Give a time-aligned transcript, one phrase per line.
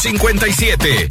[0.00, 1.10] 57.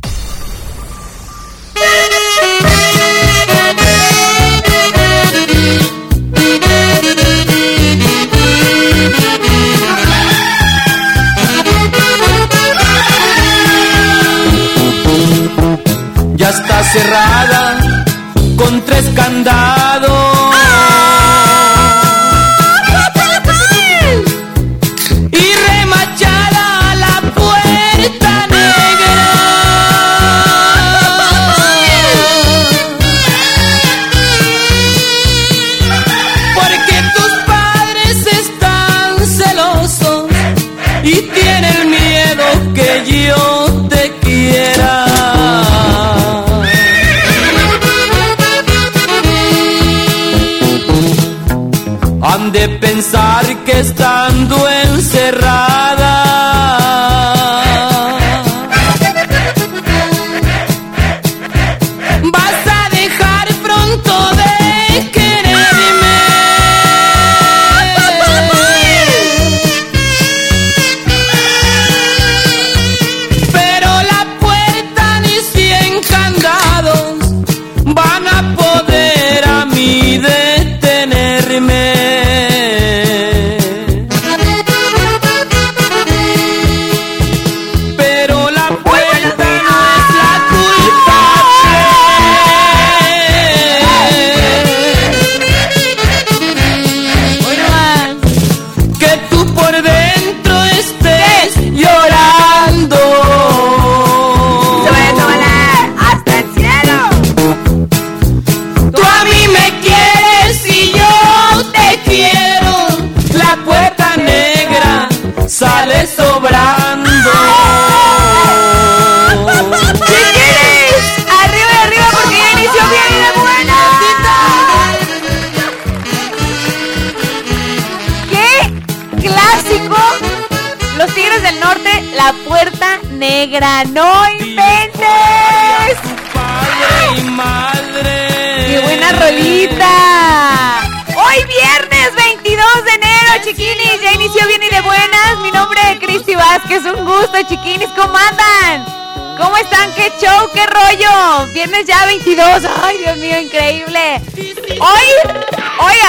[16.36, 17.29] Ya está cerrado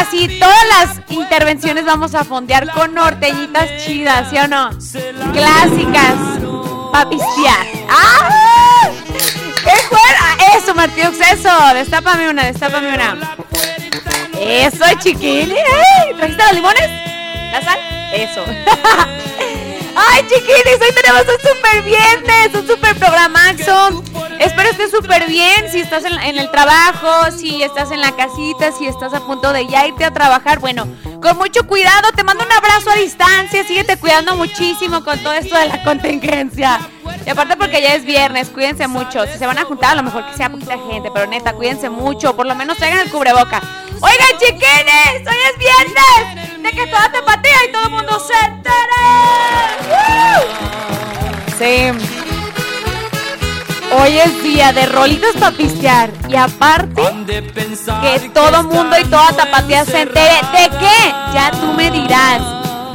[0.01, 4.71] así, todas las intervenciones vamos a fondear con norteñitas chidas, ¿sí o no?
[5.33, 6.17] Clásicas
[6.93, 7.67] para pistear.
[7.89, 8.89] ¡Ah!
[9.07, 10.57] ¡Qué fuera!
[10.57, 11.51] Eso, Martínez, eso.
[11.75, 13.37] Destápame una, destápame una.
[14.39, 15.55] Eso, chiquini.
[16.17, 16.89] ¿Trajiste los limones?
[17.53, 17.79] ¿La sal?
[18.13, 18.45] Eso.
[19.97, 24.00] Ay, chiquinis, hoy tenemos un super viernes, un super programazo.
[24.41, 25.71] Espero estés súper bien.
[25.71, 29.67] Si estás en, el trabajo, si estás en la casita, si estás a punto de
[29.67, 30.89] ya irte a trabajar, bueno,
[31.21, 32.11] con mucho cuidado.
[32.17, 33.63] Te mando un abrazo a distancia.
[33.65, 36.81] Síguete cuidando muchísimo con todo esto de la contingencia.
[37.27, 39.27] Y aparte porque ya es viernes, cuídense mucho.
[39.27, 41.91] Si se van a juntar, a lo mejor que sea poquita gente, pero neta, cuídense
[41.91, 42.35] mucho.
[42.35, 43.61] Por lo menos traigan el cubreboca.
[44.01, 46.63] Oigan, chiquines, hoy es viernes.
[46.63, 47.21] De que toda te
[54.61, 56.11] día de rolitas para pistear.
[56.29, 60.37] Y aparte, que todo mundo y toda tapatía se entere.
[60.53, 61.15] ¿De qué?
[61.33, 62.43] Ya tú me dirás.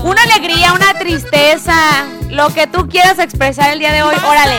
[0.04, 4.58] Una alegría, una tristeza, lo que tú quieras expresar el día de hoy, órale.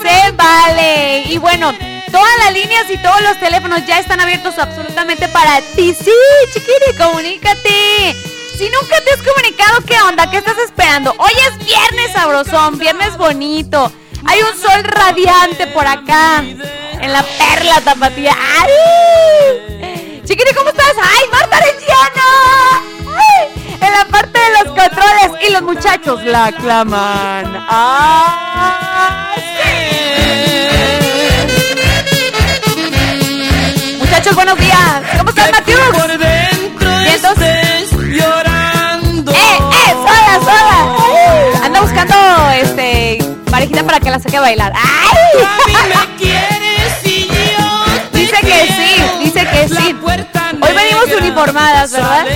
[0.00, 1.24] Se vale.
[1.26, 1.72] Y bueno,
[2.12, 5.92] todas las líneas y todos los teléfonos ya están abiertos absolutamente para ti.
[5.92, 6.12] Sí,
[6.54, 8.14] chiquiri, comunícate.
[8.56, 10.30] Si nunca te has comunicado, ¿qué onda?
[10.30, 11.16] ¿Qué estás esperando?
[11.18, 13.90] Hoy es viernes sabrosón, viernes bonito.
[14.24, 16.38] Hay un sol radiante por acá.
[16.38, 18.36] En la perla tapatía.
[18.60, 20.22] ¡Ay!
[20.24, 20.94] Chiquiri, ¿cómo estás?
[20.96, 22.28] ¡Ay, Marta Arellano!
[23.80, 27.66] En la parte de los controles y los muchachos la aclaman.
[27.68, 29.21] ¡Ay!
[43.82, 44.72] Parejita para que la saque a bailar.
[44.74, 45.42] ¡Ay!
[45.44, 49.96] A mí me quieres y yo Dice que sí, dice que sí.
[50.60, 52.26] Hoy venimos uniformadas, ¿verdad?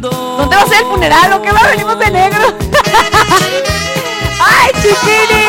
[0.00, 1.62] ¿Dónde va a ser el funeral o qué va?
[1.70, 2.56] Venimos de negro.
[4.40, 5.44] ¡Ay, chiquini!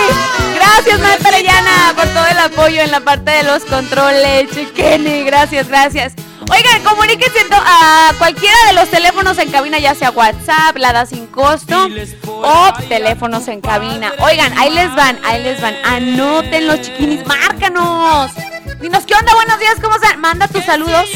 [0.55, 4.50] Gracias, Marta Arellana, por todo el apoyo en la parte de los controles.
[4.51, 6.13] Chiquini, gracias, gracias.
[6.51, 11.25] Oigan, comuníquense a cualquiera de los teléfonos en cabina, ya sea WhatsApp, la da sin
[11.35, 11.87] costo
[12.25, 14.13] o teléfonos en cabina.
[14.19, 15.75] Oigan, ahí les van, ahí les van.
[15.83, 18.31] Anoten los chiquinis, márcanos.
[18.79, 19.33] Dinos, ¿qué onda?
[19.35, 20.19] Buenos días, ¿cómo están?
[20.19, 21.09] Manda tus saludos.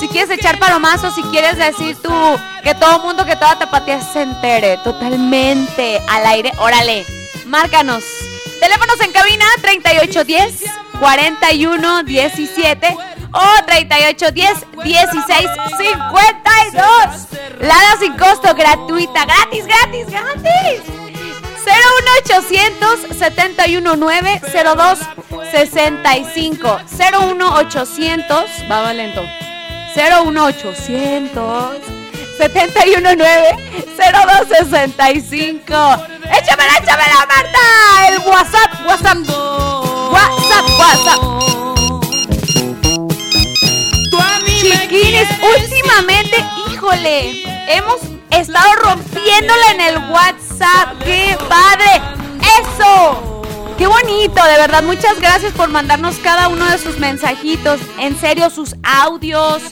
[0.00, 2.12] Si quieres echar palomazo, si quieres decir tú
[2.62, 7.06] que todo mundo, que toda tapatía se entere totalmente al aire, órale,
[7.46, 8.02] márcanos.
[8.60, 10.62] Teléfonos en cabina 3810
[10.98, 12.96] 4117
[13.36, 17.28] o 3810 1652.
[17.60, 20.82] Lada sin costo, gratuita, gratis, gratis, gratis.
[21.66, 29.22] 01800 719 0265 01800 va lento
[29.96, 31.80] 01800
[32.38, 33.56] 719
[33.96, 35.74] 0265
[36.38, 37.64] Échamela, échamela, Marta
[38.08, 39.18] El WhatsApp, WhatsApp.
[40.12, 41.22] WhatsApp, WhatsApp
[44.72, 45.28] Chiquines,
[45.60, 47.42] últimamente, híjole.
[47.72, 51.02] Hemos estado rompiéndola en el WhatsApp.
[51.04, 52.02] ¡Qué padre!
[52.60, 53.42] ¡Eso!
[53.78, 54.82] Qué bonito, de verdad.
[54.82, 57.80] Muchas gracias por mandarnos cada uno de sus mensajitos.
[57.98, 59.62] En serio, sus audios.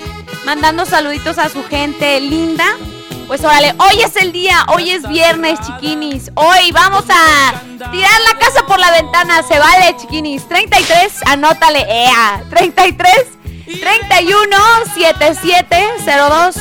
[0.47, 2.65] Mandando saluditos a su gente linda.
[3.27, 6.31] Pues órale, hoy es el día, hoy es viernes, chiquinis.
[6.35, 7.55] Hoy vamos a
[7.91, 10.47] tirar la casa por la ventana, se vale, chiquinis.
[10.47, 12.45] 33, anótale, ea.
[12.51, 13.13] 33
[13.67, 14.57] 31
[14.95, 16.57] 77 02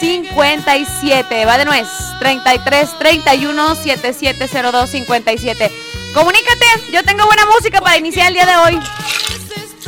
[0.00, 1.46] 57.
[1.46, 1.88] Va de nuez.
[2.18, 5.70] 33 31 77 02 57.
[6.14, 8.80] Comunícate, yo tengo buena música para iniciar el día de hoy.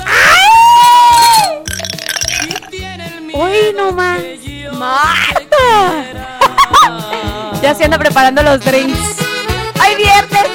[0.05, 0.57] ¡Ay!
[3.33, 4.21] Uy, no más.
[4.73, 6.05] ¡Marta!
[7.63, 8.99] ya se anda preparando los drinks.
[9.79, 10.47] ¡Ay, viernes!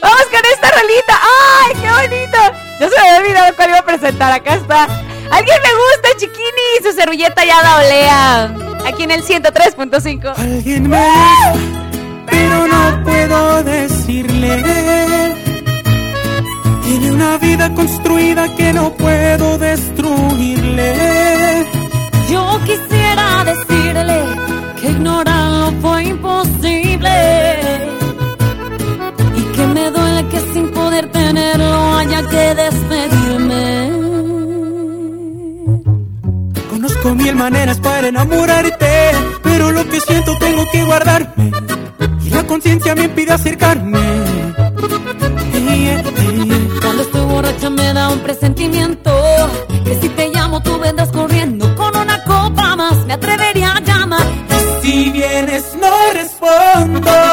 [0.00, 1.20] ¡Vamos con esta rolita!
[1.20, 2.61] ¡Ay, qué bonito!
[2.80, 4.32] Yo se me había olvidado cuál iba a presentar.
[4.32, 4.84] Acá está.
[5.30, 6.82] ¡Alguien me gusta, chiquini!
[6.82, 8.54] Su servilleta ya la olea.
[8.86, 10.34] Aquí en el 103.5.
[10.36, 11.54] Alguien me gusta,
[12.26, 14.62] pero no puedo decirle.
[16.82, 20.94] Tiene una vida construida que no puedo destruirle.
[22.30, 24.24] Yo quisiera decirle
[24.80, 28.01] que ignorarlo fue imposible
[30.30, 33.90] que sin poder tenerlo haya que despedirme.
[36.70, 39.10] Conozco mil maneras para enamorarte,
[39.42, 41.52] pero lo que siento tengo que guardarme
[42.24, 44.00] y la conciencia me impide acercarme.
[46.80, 49.10] Cuando estoy borracha me da un presentimiento
[49.84, 54.26] que si te llamo tú vendrás corriendo con una copa más me atrevería a llamar.
[54.82, 57.31] Si vienes no respondo.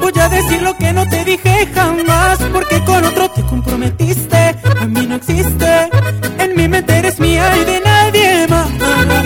[0.00, 4.86] Voy a decir lo que no te dije jamás porque con otro te comprometiste, a
[4.86, 5.90] mí no existe,
[6.38, 9.17] en mi mente eres mía y de nadie más.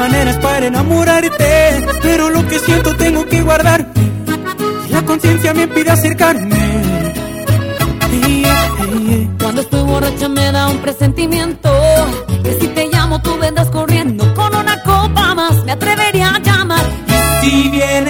[0.00, 3.92] Maneras para enamorarte, pero lo que siento tengo que guardarme.
[4.88, 6.58] Y La conciencia me impide acercarme.
[9.42, 11.70] Cuando estoy borracha me da un presentimiento
[12.44, 16.86] que si te llamo tú vendrás corriendo con una copa más me atrevería a llamar.
[17.42, 18.09] Si vienes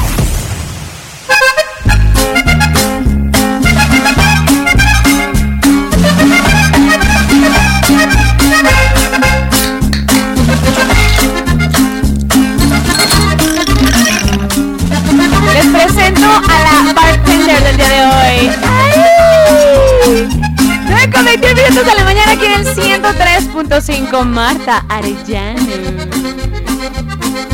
[23.69, 25.59] 103.5 Marta Arellano.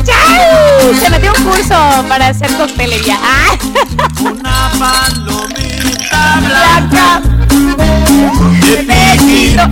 [0.04, 0.94] ¡Chao!
[0.98, 1.74] Se metió un curso
[2.08, 3.18] para hacer coctelería.
[3.22, 3.58] ¡Ah!
[4.20, 7.20] Una palomita Blanca.
[8.60, 8.76] de
[9.18, 9.62] piquito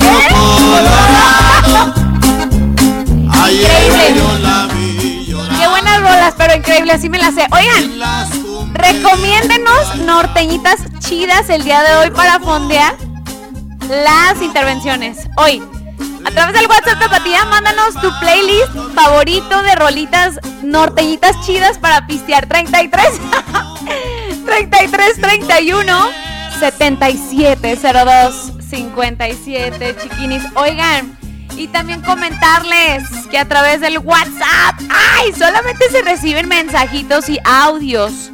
[0.69, 1.95] colorado.
[3.51, 4.21] Increíble.
[5.59, 7.47] Qué buenas rolas, pero increíble, así me las sé.
[7.51, 7.93] Oigan,
[8.75, 12.95] recomiéndenos norteñitas chidas el día de hoy para fondear
[13.89, 15.19] las intervenciones.
[15.39, 15.63] Hoy,
[16.27, 22.47] a través del WhatsApp Tapatía, mándanos tu playlist favorito de rolitas norteñitas chidas para pistear
[22.47, 23.05] 33
[24.45, 26.11] 33 31
[26.59, 30.43] 77 02 57 chiquinis.
[30.57, 31.17] Oigan,
[31.57, 38.33] y también comentarles que a través del WhatsApp, ay, solamente se reciben mensajitos y audios.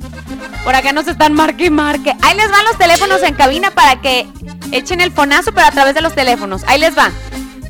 [0.64, 2.14] Por acá nos están marque y marque.
[2.22, 4.26] Ahí les van los teléfonos en cabina para que
[4.70, 6.62] echen el fonazo, pero a través de los teléfonos.
[6.66, 7.12] Ahí les van.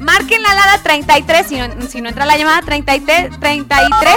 [0.03, 4.17] Marquen la alada 33, si no, si no entra la llamada 33, 33,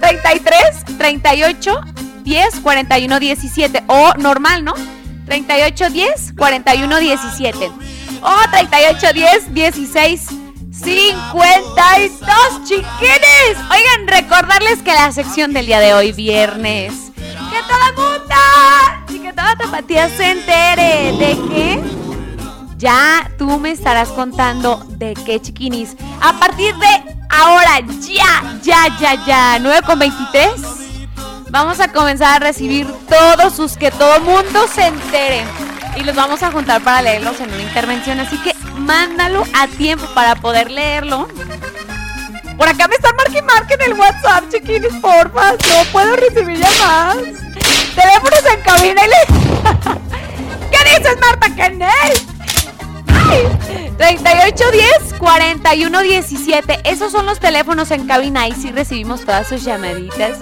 [0.00, 1.80] 33, 38,
[2.24, 3.84] 10, 41, 17.
[3.86, 4.74] O normal, ¿no?
[5.26, 7.70] 38, 10, 41, 17.
[8.22, 10.26] O 38, 10, 16,
[10.72, 13.56] 52 chiquines.
[13.70, 17.22] Oigan, recordarles que la sección del día de hoy, viernes, que
[17.58, 18.34] el mundo
[19.10, 21.97] y que toda tapatía se entere de que
[22.78, 25.96] ya tú me estarás contando de qué chiquinis.
[26.20, 30.50] A partir de ahora, ya, ya, ya, ya, 9 con 23.
[31.50, 35.44] Vamos a comenzar a recibir todos sus que todo mundo se entere.
[35.96, 38.20] Y los vamos a juntar para leerlos en una intervención.
[38.20, 41.26] Así que mándalo a tiempo para poder leerlo.
[42.56, 45.52] Por acá me están marque marque en el WhatsApp, chiquinis, porfa.
[45.52, 47.16] No puedo recibir llamadas.
[47.94, 49.98] Teléfonos en cabina y le...
[50.70, 52.37] ¿Qué dices, Marta Kenneth?
[53.96, 60.38] 3810 4117 Esos son los teléfonos en cabina y sí recibimos todas sus llamaditas.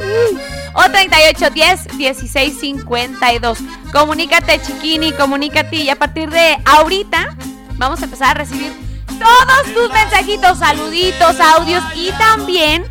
[0.74, 3.58] O 3810 1652
[3.92, 5.76] Comunícate, chiquini, comunícate.
[5.76, 7.36] Y a partir de ahorita
[7.78, 8.72] vamos a empezar a recibir
[9.06, 12.84] todos tus mensajitos, saluditos, audios y también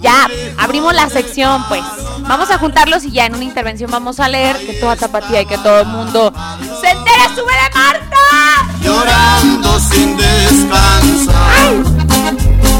[0.00, 0.28] ya
[0.58, 1.82] abrimos la sección, pues.
[2.20, 5.46] Vamos a juntarlos y ya en una intervención vamos a leer que toda tapatía y
[5.46, 6.32] que todo el mundo
[6.80, 7.28] se entere.
[7.34, 8.07] ¡Súbele, Marta!
[8.82, 11.72] Llorando sin descansar.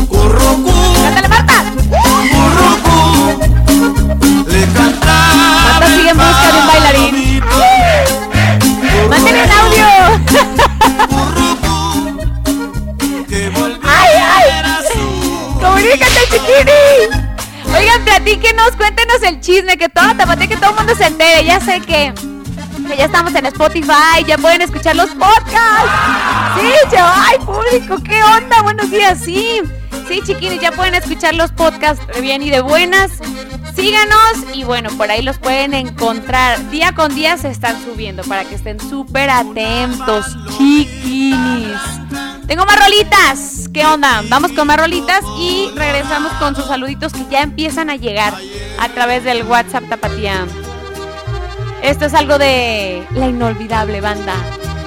[0.09, 1.65] Currucú, ¡Cántale, Marta!
[2.33, 2.99] currucú,
[4.49, 5.47] le cantaba.
[5.65, 7.43] Marta sigue en busca de un bailarín.
[9.11, 9.87] ¡Mándale un audio!
[13.29, 13.41] Que
[13.83, 14.47] ¡Ay, ay!
[15.61, 16.83] ¡Comunícate, chiquini!
[17.77, 21.45] Oigan, platíquenos, cuéntenos el chisme, que toda tapatía, que todo el mundo se entere.
[21.45, 22.13] Ya sé que,
[22.97, 25.91] ya estamos en Spotify, ya pueden escuchar los podcasts.
[26.59, 28.63] Sí, ya, ay, público, ¿qué onda?
[28.63, 29.61] Buenos días, sí.
[30.07, 33.13] Sí, chiquinis, ya pueden escuchar los podcasts de bien y de buenas.
[33.77, 36.71] Síganos y bueno, por ahí los pueden encontrar.
[36.71, 41.79] Día con día se están subiendo para que estén súper atentos, chiquinis.
[42.47, 43.69] Tengo más rolitas.
[43.73, 44.23] ¿Qué onda?
[44.29, 48.35] Vamos con más rolitas y regresamos con sus saluditos que ya empiezan a llegar
[48.79, 50.47] a través del WhatsApp Tapatía.
[51.83, 54.35] Esto es algo de la inolvidable banda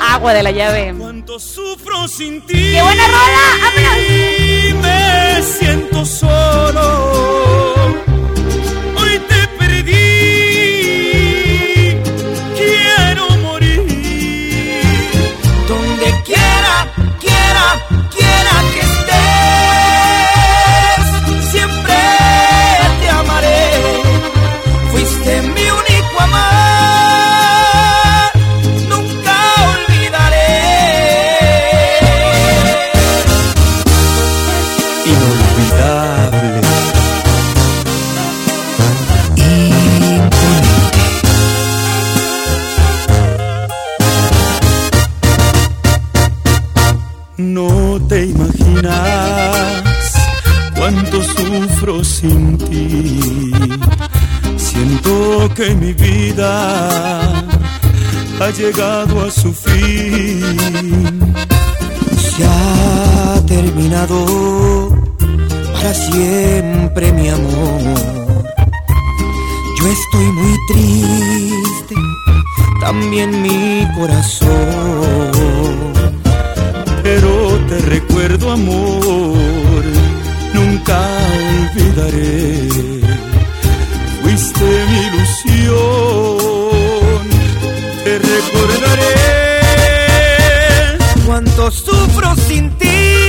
[0.02, 0.94] Agua de la Llave.
[0.98, 2.74] Cuánto sufro sin ti.
[2.74, 3.48] ¡Qué buena rola!
[3.64, 3.98] ¡Vámonos!
[4.10, 7.81] Y me siento solo.
[55.62, 57.21] Que mi vida
[58.41, 60.41] ha llegado a su fin.
[62.17, 64.17] Se ha terminado
[65.74, 68.00] para siempre mi amor.
[69.78, 71.95] Yo estoy muy triste,
[72.80, 75.32] también mi corazón.
[77.04, 77.32] pero
[77.69, 79.84] te recuerdo amor,
[80.56, 81.00] nunca
[81.76, 82.69] olvidaré.
[84.21, 85.21] Fuiste mi
[88.04, 89.13] te recordaré.
[91.26, 93.21] Cuánto sufro sin ti.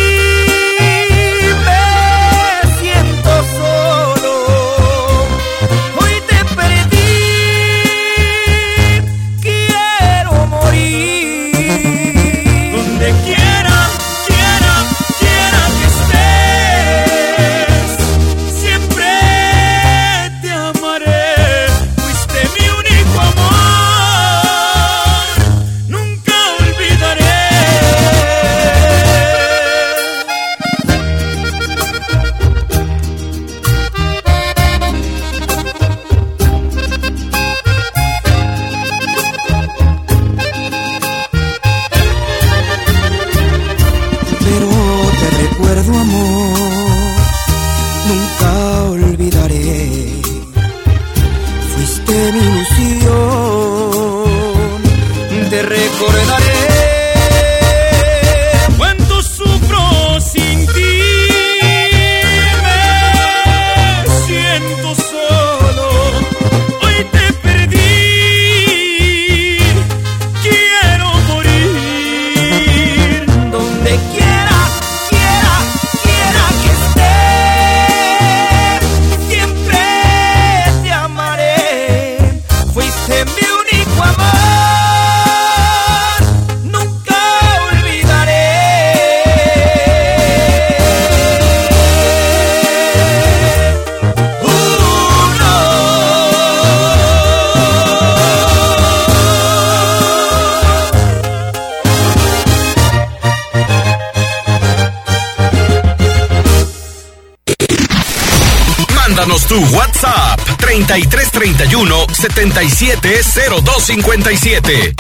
[111.00, 114.94] 3331 770257.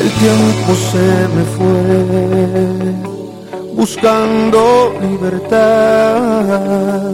[0.00, 2.73] El tiempo se me fue
[3.84, 4.60] buscando
[4.98, 7.12] libertad.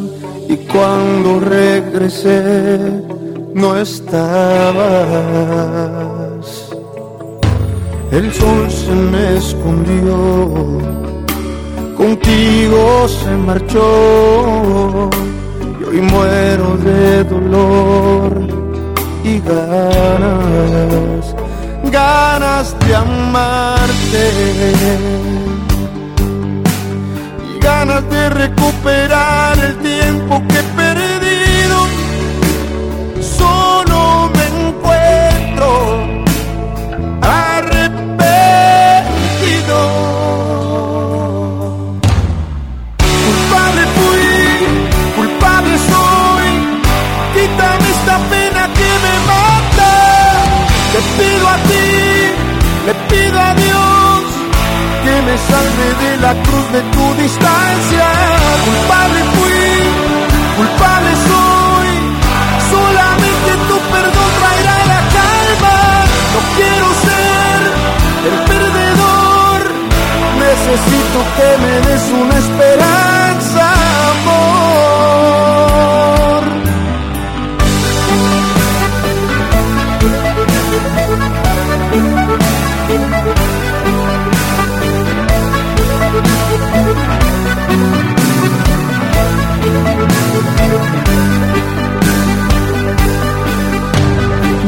[0.49, 2.79] Y cuando regresé
[3.55, 4.21] no estabas.
[8.13, 10.17] El sol se me escondió,
[11.97, 15.11] contigo se marchó.
[15.81, 18.47] Y hoy muero de dolor
[19.25, 21.35] y ganas,
[21.91, 25.30] ganas de amarte
[27.81, 31.10] ganas de recuperar el tiempo que he
[55.49, 58.07] salve de la cruz de tu distancia.
[58.67, 59.69] Culpable fui,
[60.59, 61.91] culpable soy.
[62.75, 65.77] Solamente tu perdón traerá la calma.
[66.35, 67.59] No quiero ser
[68.31, 69.61] el perdedor.
[70.47, 73.10] Necesito que me des una esperanza,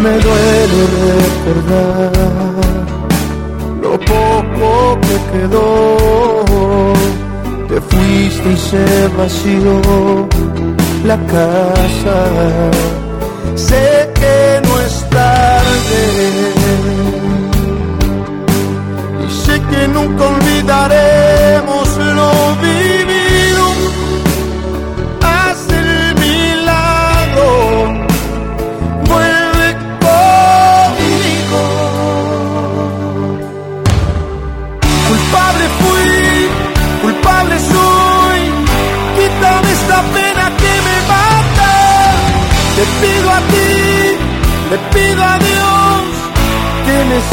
[0.02, 2.12] Me duele recordar
[3.80, 5.96] lo poco que quedó.
[7.68, 8.84] Te fuiste y se
[9.16, 10.28] vació
[11.04, 12.16] la casa.
[13.54, 16.02] Sé que no es tarde
[19.24, 21.81] y sé que nunca olvidaremos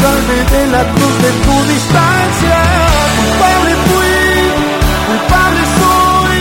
[0.00, 2.58] me salve de la cruz de tu distancia.
[3.18, 4.22] Culpable fui,
[5.08, 6.38] culpable soy.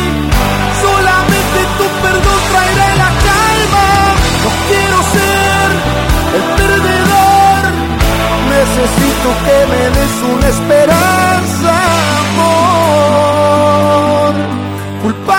[0.85, 3.87] Solamente tu perdón traerá la calma.
[4.43, 5.67] No quiero ser
[6.37, 7.61] el perdedor.
[8.55, 11.73] Necesito que me des una esperanza,
[12.31, 14.33] amor.
[15.03, 15.38] Culpable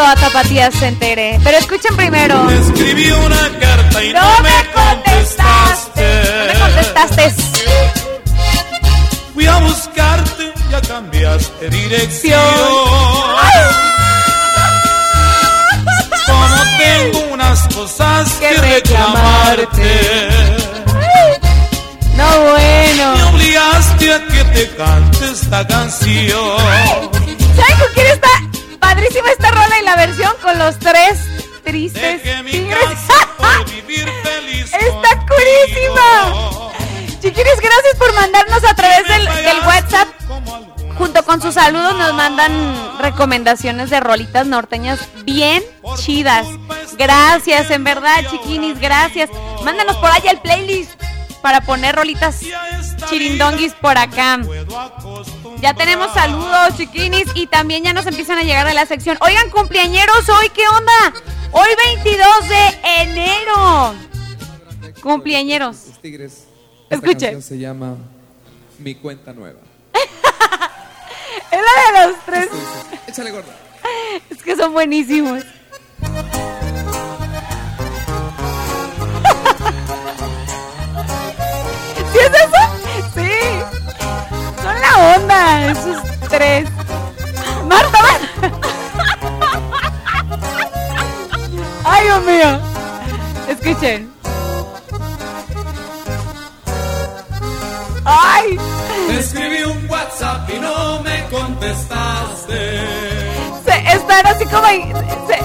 [0.00, 1.38] Toda Tapatía se entere.
[1.44, 2.48] Pero escuchen primero.
[2.50, 6.22] Escribí una carta y no, me contestaste.
[6.38, 7.34] No me contestaste.
[9.34, 12.40] Fui a buscarte, ya cambiaste dirección.
[16.26, 20.28] Como tengo unas cosas que, reclamarte.
[22.16, 23.16] No, bueno.
[23.16, 26.58] Me obligaste a que te cante esta canción.
[26.58, 28.39] ¿Saben con quién está
[29.00, 31.18] padrísima esta rola y la versión con los tres
[31.64, 32.78] tristes tigres?
[34.66, 36.72] está curísima.
[37.20, 40.08] Chiquiris, gracias por mandarnos a través del, del WhatsApp.
[40.98, 45.62] Junto con sus saludos nos mandan recomendaciones de rolitas norteñas bien
[45.96, 46.46] chidas.
[46.98, 49.30] Gracias, en verdad, chiquinis, gracias.
[49.64, 50.90] Mándanos por allá el playlist
[51.40, 52.42] para poner rolitas
[53.08, 54.40] chirindonguis por acá.
[55.60, 59.18] Ya tenemos saludos, chiquinis, y también ya nos empiezan a llegar de la sección.
[59.20, 61.12] Oigan, cumpleañeros, hoy, ¿qué onda?
[61.52, 61.68] Hoy
[62.02, 63.94] 22 de enero.
[65.02, 65.76] Cumpleañeros.
[66.00, 66.46] Tigres.
[66.88, 67.42] Escuche.
[67.42, 67.96] se llama
[68.78, 69.60] Mi Cuenta Nueva.
[71.50, 72.48] es la de los tres.
[73.06, 73.54] Échale gorda.
[74.30, 75.44] Es que son buenísimos.
[85.58, 86.68] esos tres.
[87.66, 88.50] Marta, Marta.
[91.84, 92.60] Ay, Dios mío.
[93.48, 94.12] Escuchen.
[98.04, 98.58] ¡Ay!
[99.08, 102.80] Te escribí un WhatsApp y no me contestaste.
[103.64, 104.92] Se, están así como ahí.
[105.26, 105.38] Se...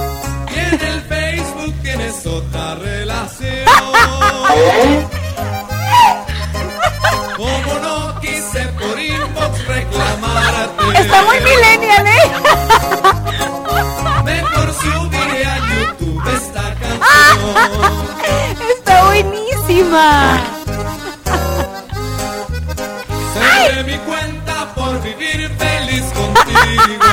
[0.54, 3.66] Y en el Facebook tienes otra relación.
[7.36, 8.05] Como no
[9.68, 11.02] reclamarte.
[11.02, 12.32] Está muy millennial, ¿eh?
[14.24, 17.56] Mejor subiré a YouTube esta canción.
[18.78, 20.40] Está buenísima.
[23.34, 27.12] Cerré mi cuenta por vivir feliz contigo.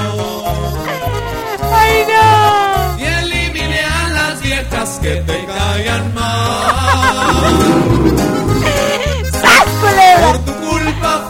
[1.75, 2.99] Ay, no.
[2.99, 6.33] Y eliminé a las viejas que te caían mal.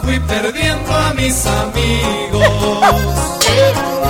[0.03, 2.47] Fui perdiendo a mis amigos.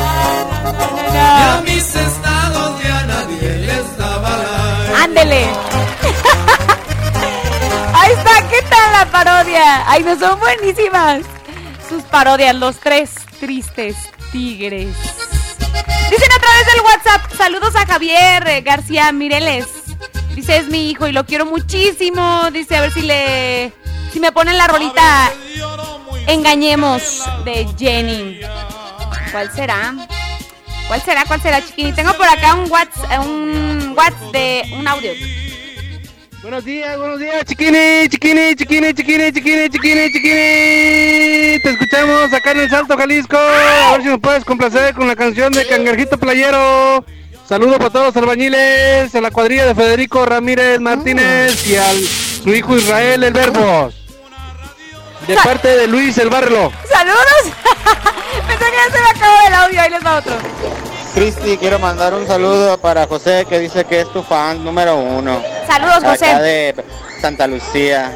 [1.14, 4.96] Y a mis estados ya nadie les daba like.
[5.04, 5.46] Ándele.
[7.94, 9.84] Ahí está, ¿qué tal la parodia?
[9.90, 11.22] Ay, no son buenísimas.
[11.88, 13.96] Sus parodias, los tres tristes
[14.32, 14.96] tigres.
[16.10, 19.83] Dicen a través del WhatsApp, saludos a Javier eh, García Mireles.
[20.36, 22.50] Dice, es mi hijo y lo quiero muchísimo.
[22.52, 23.72] Dice, a ver si le...
[24.12, 25.32] Si me ponen la rolita
[26.28, 28.40] Engañemos de Jenny.
[29.32, 29.94] ¿Cuál será?
[30.88, 31.26] ¿Cuál será?
[31.26, 31.92] ¿Cuál será, chiquini?
[31.92, 35.12] Tengo por acá un WhatsApp, un WhatsApp de un audio.
[36.42, 41.60] Buenos días, buenos días, chiquini, chiquini, chiquini, chiquini, chiquini, chiquini, chiquini.
[41.60, 43.38] Te escuchamos acá en el Salto Jalisco.
[43.38, 47.06] A ver si nos puedes complacer con la canción de Cangrejito Playero.
[47.48, 51.92] Saludos para todos los albañiles, a la cuadrilla de Federico Ramírez Martínez y a
[52.42, 53.94] su hijo Israel El Verbos.
[55.28, 56.72] De parte de Luis El Barrelo.
[56.90, 57.18] ¡Saludos!
[58.48, 60.34] Pensé que ya se me acabó el audio, ahí les va otro.
[61.14, 65.44] Cristi, quiero mandar un saludo para José que dice que es tu fan número uno.
[65.68, 66.26] Saludos, José.
[66.26, 66.76] Acá de
[67.22, 68.12] Santa Lucía.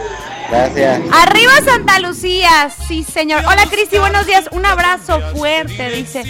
[0.49, 1.01] Gracias.
[1.12, 3.43] Arriba Santa Lucía, sí señor.
[3.45, 4.47] Hola Cristi, buenos días.
[4.51, 6.23] Un abrazo fuerte, dice.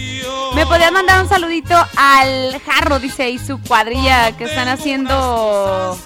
[0.56, 5.98] Me podías mandar un saludito al Jarro, dice, y su cuadrilla que están haciendo...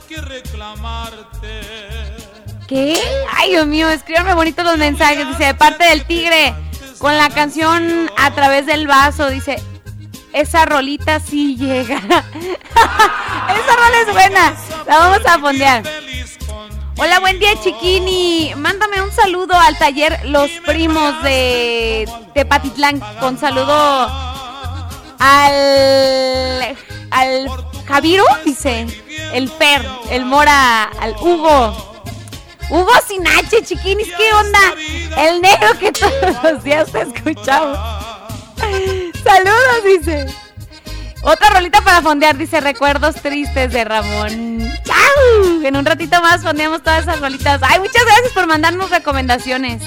[2.67, 3.02] ¿Qué?
[3.36, 5.28] Ay, Dios mío, escríbanme bonitos los mensajes.
[5.28, 6.54] Dice, de parte del tigre,
[7.00, 9.62] con la canción A través del vaso, dice,
[10.34, 11.97] esa rolita sí llega.
[11.97, 14.56] esa rola es buena.
[14.88, 15.84] La vamos a fondear.
[17.04, 18.54] Hola, buen día, chiquini.
[18.56, 23.00] Mándame un saludo al taller Los Primos de Tepatitlán.
[23.20, 24.08] Con saludo
[25.18, 26.78] al.
[27.10, 27.50] al
[27.88, 28.86] Javiru, dice.
[29.34, 32.04] El Per, el Mora, al Hugo.
[32.70, 34.60] Hugo sin H, chiquinis, ¿qué onda?
[35.18, 37.80] El negro que todos los días te escuchamos.
[39.24, 40.28] Saludos, dice.
[41.24, 44.60] Otra rolita para fondear, dice Recuerdos Tristes de Ramón.
[44.84, 45.64] ¡Chao!
[45.64, 47.62] En un ratito más fondeamos todas esas rolitas.
[47.64, 49.84] Ay, muchas gracias por mandarnos recomendaciones.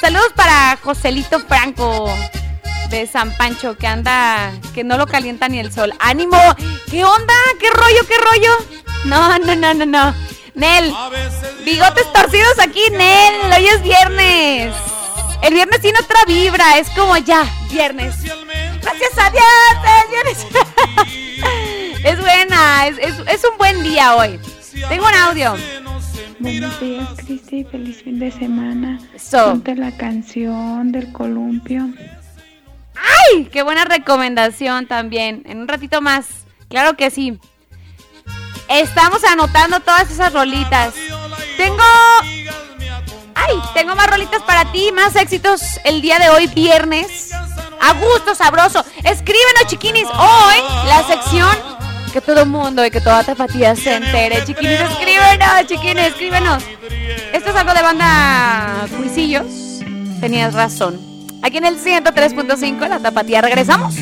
[0.00, 2.12] Saludos para Joselito Franco
[2.90, 5.94] de San Pancho, que anda, que no lo calienta ni el sol.
[6.00, 6.38] ¡Ánimo!
[6.90, 7.34] ¿Qué onda?
[7.60, 8.06] ¿Qué rollo?
[8.08, 8.56] ¿Qué rollo?
[9.04, 10.14] No, no, no, no, no.
[10.54, 10.92] Nel,
[11.64, 13.52] bigotes torcidos aquí, Nel.
[13.56, 14.74] Hoy es viernes.
[15.42, 18.14] El viernes tiene otra vibra, es como ya, viernes.
[18.80, 20.46] Gracias a Dios,
[22.04, 24.38] Es buena, es, es, un buen día hoy.
[24.88, 25.56] Tengo un audio.
[26.38, 27.64] Buenos días, Cristi.
[27.64, 29.00] Feliz fin de semana.
[29.30, 31.88] Ponte la canción del columpio.
[32.94, 33.46] ¡Ay!
[33.46, 35.42] ¡Qué buena recomendación también!
[35.46, 36.26] En un ratito más.
[36.68, 37.38] Claro que sí.
[38.68, 40.94] Estamos anotando todas esas rolitas.
[41.56, 41.82] Tengo.
[43.74, 47.30] Tengo más rolitas para ti, más éxitos el día de hoy, viernes.
[47.80, 48.84] A gusto, sabroso.
[48.98, 50.06] Escríbenos, chiquinis.
[50.06, 51.74] Hoy, la sección
[52.12, 54.44] que todo mundo y que toda tapatía se entere.
[54.44, 56.62] Chiquinis, escríbenos, chiquinis, escríbenos.
[57.32, 59.46] Esto es algo de banda Cuisillos.
[60.20, 61.00] Tenías razón.
[61.42, 63.96] Aquí en el 103.5, la tapatía, regresamos.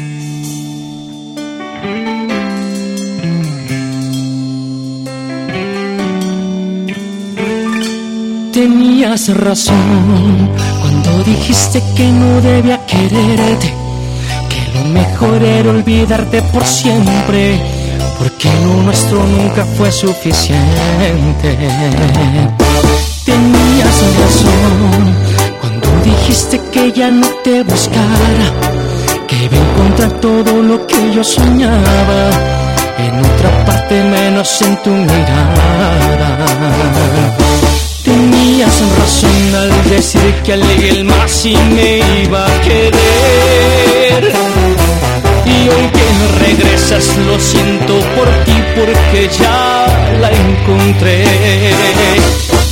[9.02, 10.48] Tenías razón
[10.80, 13.74] cuando dijiste que no debía quererte,
[14.48, 17.60] que lo mejor era olvidarte por siempre,
[18.16, 21.58] porque lo nuestro nunca fue suficiente.
[23.24, 25.16] Tenías razón
[25.60, 28.52] cuando dijiste que ya no te buscara,
[29.26, 32.30] que iba a encontrar todo lo que yo soñaba
[32.98, 36.02] en otra parte menos en tu mirada.
[38.72, 44.32] Tenías razón al decir que alguien más y me iba a querer.
[45.44, 49.86] Y hoy que no regresas lo siento por ti porque ya
[50.20, 51.24] la encontré.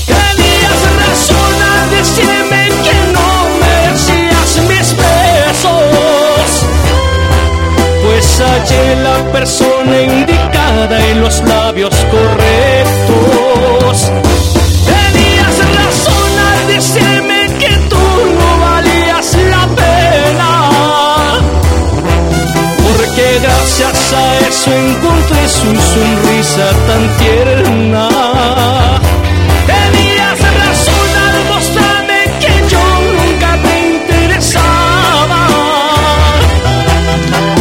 [0.06, 3.28] Tenías razón al decirme que no
[3.60, 6.48] merecías mis besos.
[8.04, 13.50] Pues hallé la persona indicada y los labios correctos
[24.60, 28.08] eso encontré su sonrisa tan tierna.
[29.66, 32.84] Tenías razón al mostrarme que yo
[33.16, 35.40] nunca te interesaba.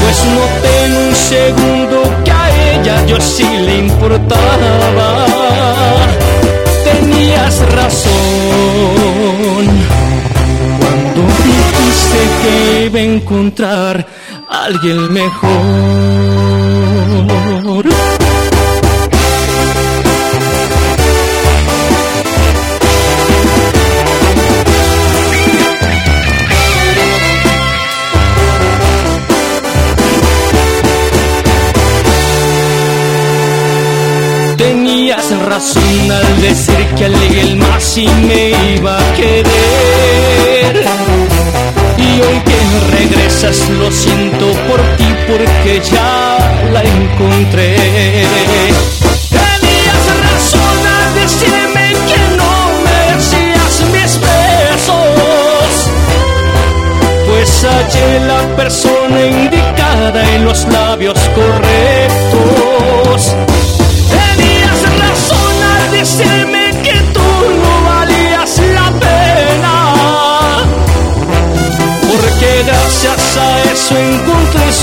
[0.02, 5.26] Pues noté en un segundo que a ella yo sí le importaba
[6.84, 8.12] tenías razón
[10.80, 14.06] cuando dijiste que iba a encontrar
[14.50, 16.59] alguien mejor.
[35.50, 39.50] Razón al decir que alguien más sí me iba a querer.
[42.20, 46.38] Y hoy que regresas lo siento por ti porque ya
[46.74, 47.78] la encontré.
[49.30, 52.52] Tenías razón al decirme que no
[52.84, 55.72] merecías mis besos.
[57.26, 62.70] Pues hallé la persona indicada en los labios correctos
[66.00, 66.59] decirme que tú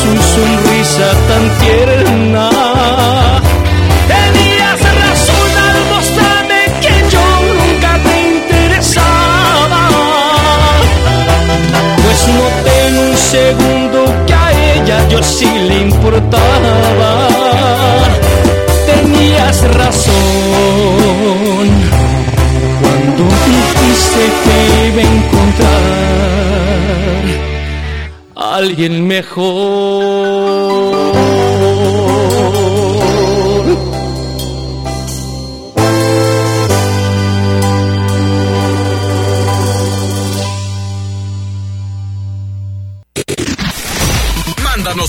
[0.01, 2.51] su sonrisa tan tierna.
[4.15, 7.27] Tenías razón al mostrarme que yo
[7.61, 9.83] nunca te interesaba.
[12.03, 17.11] Pues noté en un segundo que a ella yo sí le importaba
[18.87, 20.15] tenías razón
[22.81, 23.23] cuando
[23.55, 24.57] dijiste que
[24.89, 26.06] iba a encontrar
[28.57, 30.47] alguien mejor.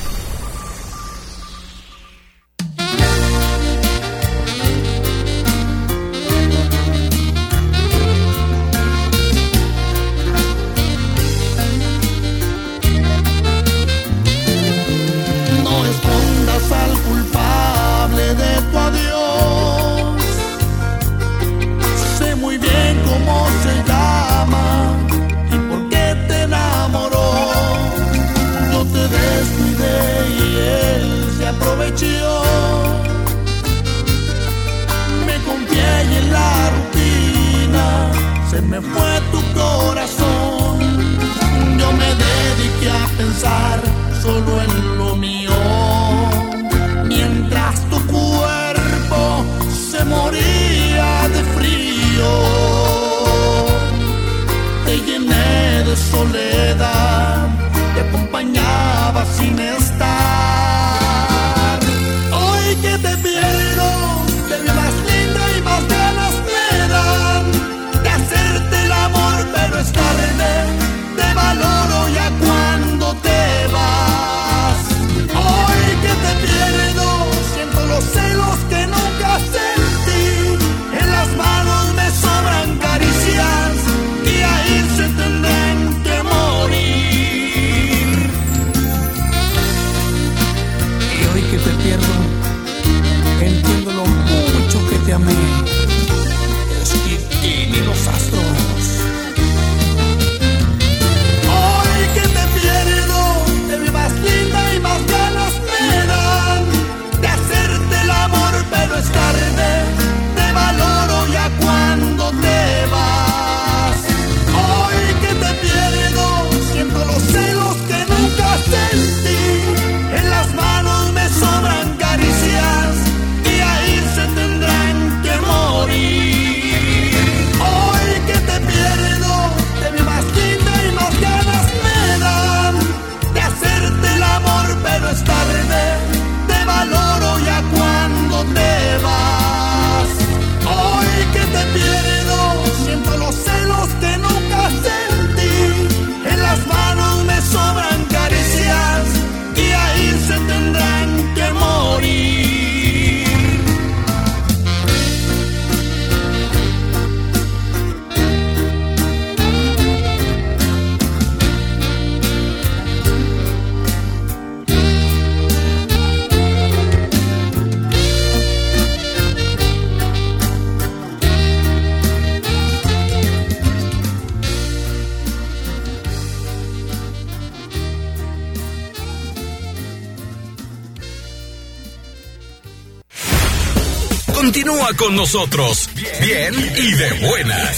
[185.33, 185.89] Nosotros,
[186.21, 187.77] bien y de buenas.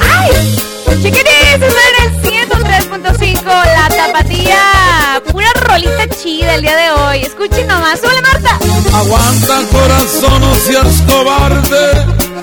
[0.00, 0.56] ¡Ay!
[1.02, 5.22] Chiquitis, están en el 103.5, la tapatía.
[5.30, 7.18] Pura rolita chida el día de hoy.
[7.20, 8.00] Escuchen nomás.
[8.02, 8.58] ¡Hola, Marta!
[8.96, 12.33] Aguanta corazón, no seas cobarde.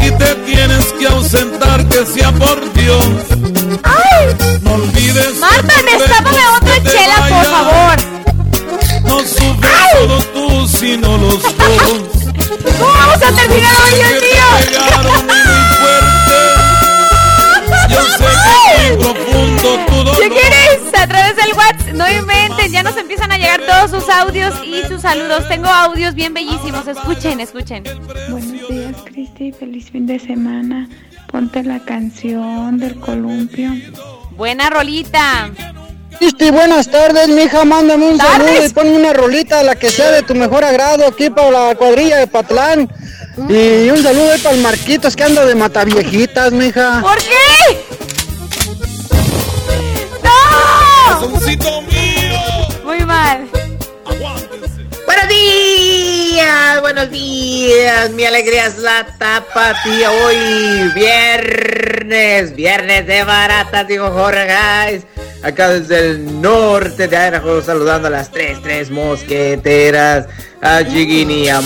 [0.00, 3.04] Si te tienes que ausentar, que sea por Dios.
[3.82, 4.36] ¡Ay!
[4.62, 5.36] No olvides.
[5.38, 7.96] Marta, destápame otra chela, por favor.
[9.04, 12.20] No sufres solo tú, sino los dos.
[12.78, 14.20] ¿Cómo vamos a terminar hoy, Dios
[14.68, 15.39] Que
[23.10, 25.48] empiezan a llegar todos sus audios y sus saludos.
[25.48, 27.82] Tengo audios bien bellísimos, escuchen, escuchen.
[28.28, 29.50] Buenos días, Cristi.
[29.50, 30.88] Feliz fin de semana.
[31.26, 33.72] Ponte la canción del columpio.
[34.36, 35.50] Buena rolita.
[36.20, 38.46] Cristi, buenas tardes, mija, mándame un Tardes.
[38.46, 41.74] saludo y ponme una rolita, la que sea de tu mejor agrado, aquí para la
[41.74, 42.88] cuadrilla de Patlán.
[43.48, 47.00] Y un saludo ahí para el Marquitos que anda de mataviejitas, mija.
[47.00, 47.99] ¿Por qué?
[55.06, 64.10] Buenos días, buenos días, mi alegría es la tapatía hoy, viernes, viernes de baratas, digo
[64.10, 65.06] Jorge Guys,
[65.44, 70.26] acá desde el norte de Idaho, saludando a las tres, tres mosqueteras,
[70.60, 71.60] a Chiquini, a.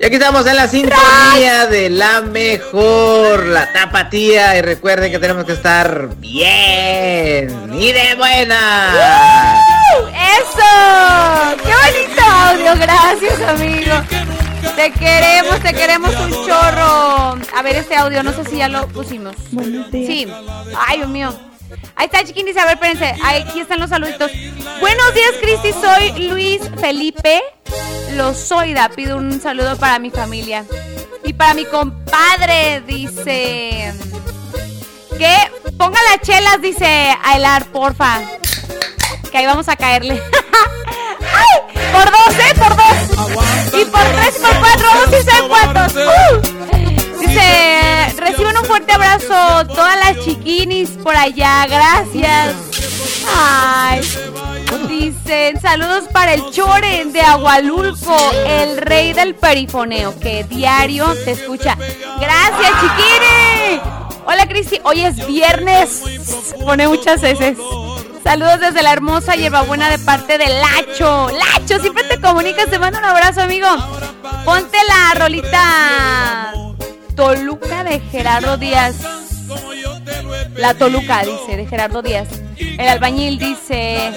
[0.00, 5.44] Y aquí estamos en la sintonía de la mejor, la tapatía, y recuerden que tenemos
[5.44, 8.94] que estar bien y de buena.
[9.92, 10.06] ¡Uh!
[10.06, 11.62] ¡Eso!
[11.62, 12.76] ¡Qué bonito audio!
[12.76, 13.94] Gracias, amigo.
[14.74, 17.38] Te queremos, te queremos un chorro.
[17.54, 19.36] A ver este audio, no sé si ya lo pusimos.
[19.90, 20.26] Sí.
[20.78, 21.49] Ay, Dios mío.
[21.96, 22.56] Ahí está, chiquinis.
[22.56, 23.14] A ver, espérense.
[23.24, 24.30] Aquí están los saluditos.
[24.80, 25.72] Buenos días, Cristi.
[25.72, 27.42] Soy Luis Felipe
[28.16, 28.88] Lozoida.
[28.90, 30.64] Pido un saludo para mi familia.
[31.24, 33.92] Y para mi compadre, dice.
[35.18, 35.36] Que
[35.76, 38.20] ponga las chelas, dice Ailar, porfa.
[39.30, 40.14] Que ahí vamos a caerle.
[41.20, 41.76] ¡Ay!
[41.92, 42.54] Por dos, ¿eh?
[42.58, 43.80] Por dos.
[43.80, 44.88] Y por tres y por cuatro.
[44.94, 45.96] Vamos a cuántos.
[45.96, 46.99] ¡Uh!
[47.20, 52.54] Dice, reciban un fuerte abrazo todas las chiquinis por allá, gracias.
[53.36, 54.00] Ay.
[54.88, 58.16] Dicen, saludos para el Choren de Agualulco,
[58.46, 61.76] el rey del perifoneo, que diario te escucha.
[62.18, 63.80] Gracias, chiquini.
[64.26, 64.80] Hola, Cristi.
[64.84, 66.02] Hoy es viernes.
[66.64, 67.58] Pone muchas veces.
[68.22, 71.28] Saludos desde la hermosa hierbabuena de parte de Lacho.
[71.30, 72.70] Lacho, siempre te comunicas.
[72.70, 73.68] Te mando un abrazo, amigo.
[74.44, 76.59] Ponte la rolita
[77.20, 78.96] Toluca de Gerardo Díaz.
[80.56, 82.28] La Toluca, dice, de Gerardo Díaz.
[82.56, 84.10] El albañil dice: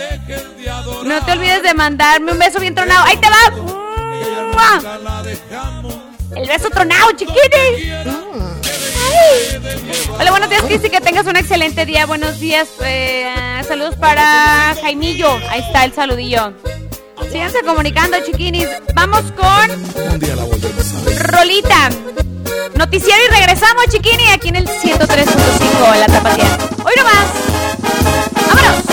[1.04, 3.04] No te olvides de mandarme un beso bien tronado.
[3.06, 4.80] ¡Ahí te va!
[6.34, 7.92] El beso tronado, chiquiti.
[10.18, 10.90] Hola, buenos días, Cristi.
[10.90, 12.06] Que tengas un excelente día.
[12.06, 12.70] Buenos días.
[12.86, 13.34] Eh,
[13.68, 15.30] saludos para Jaimillo.
[15.50, 16.54] Ahí está el saludillo.
[17.30, 18.70] Síganse comunicando, chiquinis.
[18.96, 19.68] Vamos con.
[21.18, 21.90] Rolita.
[22.76, 26.58] Noticiero y regresamos, chiquini, aquí en el 103.5, la tapatía.
[26.84, 27.28] Hoy nomás.
[28.48, 28.84] ¡Vámonos!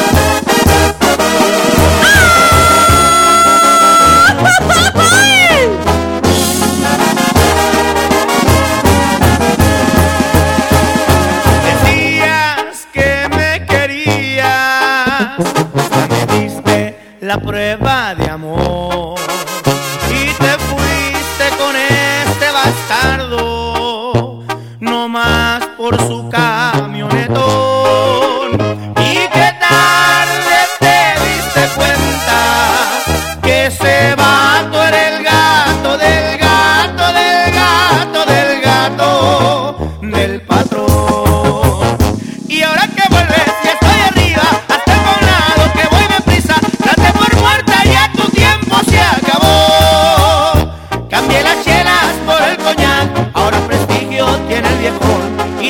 [17.31, 19.00] la prueba de amor
[25.91, 26.70] por su camionetón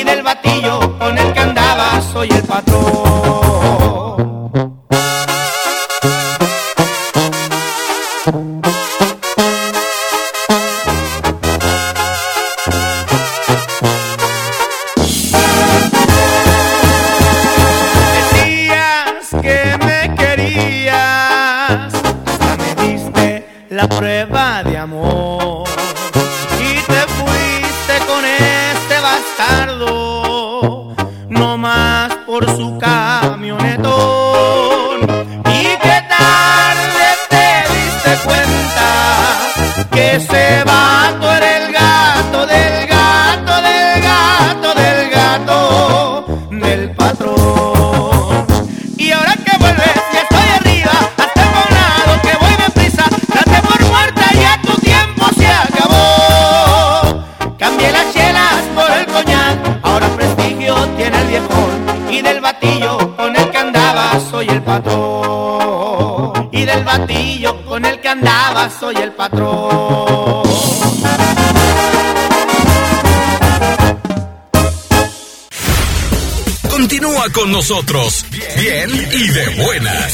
[0.03, 1.40] del batillo con el que
[77.61, 78.25] nosotros,
[78.57, 80.13] bien y de buenas.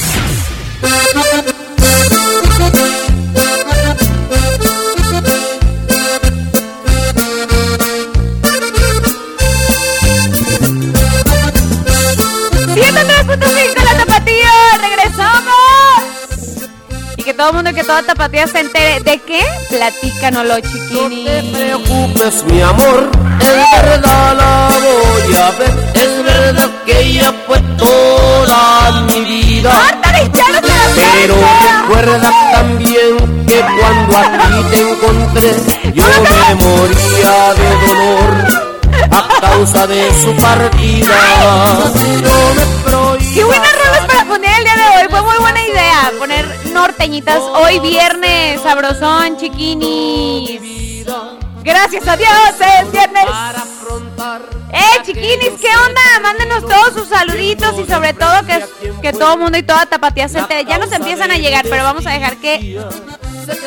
[13.83, 15.55] la tapatía, regresamos.
[17.15, 18.99] Y que todo el mundo, que toda tapatía se entere.
[18.99, 19.45] ¿De qué?
[19.69, 21.23] Platícanoslo, chiquini.
[21.23, 25.91] No te preocupes, mi amor, es verdad la voy a ver.
[25.93, 29.71] Es verdad que ella fue toda mi vida.
[31.13, 35.53] Pero recuerda también que cuando a ti te encontré,
[35.93, 38.31] yo me moría de dolor
[39.11, 41.15] a causa de su partida.
[43.33, 45.07] Qué buenas rolas para poner el día de hoy.
[45.09, 51.05] Fue muy buena idea poner norteñitas hoy viernes, sabrosón, chiquinis.
[51.63, 53.16] Gracias a Dios, es viernes.
[55.07, 56.01] Chiquinis, ¿qué onda?
[56.21, 58.61] Mándenos todos sus saluditos y sobre todo que,
[59.01, 60.65] que todo el mundo y toda tapatía se entere.
[60.65, 62.77] Ya nos empiezan a llegar, pero vamos a dejar que,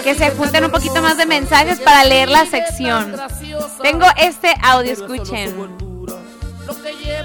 [0.04, 3.16] que se junten un poquito más de mensajes para leer la sección.
[3.82, 5.56] Tengo este audio, escuchen.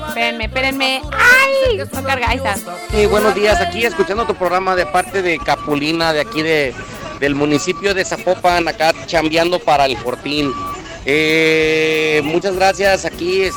[0.08, 1.02] Espérenme, espérenme.
[1.12, 1.78] ¡Ay!
[1.94, 2.56] No carga, ahí está.
[2.92, 3.60] Sí, buenos días.
[3.60, 6.74] Aquí escuchando tu programa de parte de Capulina, de aquí de,
[7.20, 10.54] del municipio de Zapopan, acá chambeando para el Fortín.
[11.06, 13.04] Eh, muchas gracias.
[13.04, 13.54] Aquí es-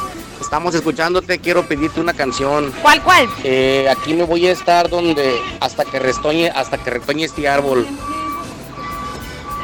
[0.48, 1.38] estamos escuchándote.
[1.40, 2.72] Quiero pedirte una canción.
[2.80, 3.28] ¿Cuál, cuál?
[3.44, 7.86] Eh, aquí me voy a estar donde hasta que restoñe, hasta que retoñe este árbol.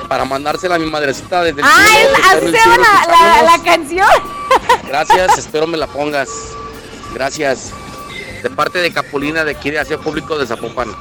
[0.08, 2.52] para mandársela a mi madrecita desde el Ah, cielo, es- que está en así el
[2.54, 4.08] se cielo, llama la, la- canción.
[4.86, 6.28] Gracias, espero me la pongas.
[7.14, 7.70] Gracias.
[8.42, 10.94] De parte de Capulina de aquí de Aseo Público de Zapopan.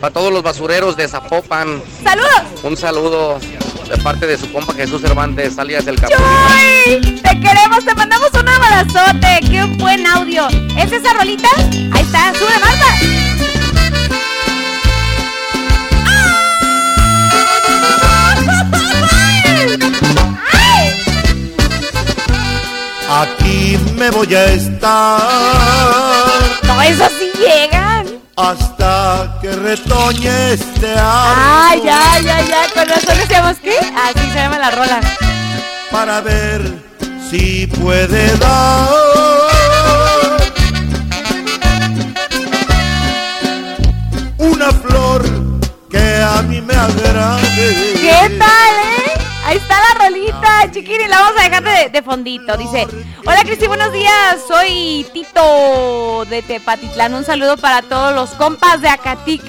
[0.00, 1.80] Para todos los basureros de Zapopan.
[2.02, 2.42] ¡Saludos!
[2.64, 3.38] Un saludo
[3.90, 6.24] de parte de su compa Jesús Cervantes, alias del Capulina.
[6.84, 7.00] ¡Chuy!
[7.20, 9.40] Te queremos, te mandamos un abrazote.
[9.50, 10.46] Qué buen audio.
[10.78, 11.48] ¿Es esa rolita?
[11.92, 12.86] Ahí está, sube Marta.
[23.12, 25.20] Aquí me voy a estar.
[26.62, 27.79] No, eso sí llegan.
[28.42, 31.36] Hasta que retoñe este árbol.
[31.36, 32.62] Ay, ya, ya, ya.
[32.72, 35.00] Con razón decíamos que así se llama la rola.
[35.90, 36.62] Para ver
[37.28, 38.88] si puede dar.
[44.38, 45.22] Una flor
[45.90, 47.94] que a mí me agrade.
[48.00, 48.74] ¿Qué tal,
[49.04, 49.09] eh?
[49.44, 52.56] Ahí está la rolita, chiquini, la vamos a dejar de, de fondito.
[52.56, 52.86] Dice,
[53.26, 57.14] hola Cristi, buenos días, soy Tito de Tepatitlán.
[57.14, 59.42] Un saludo para todos los compas de Acatic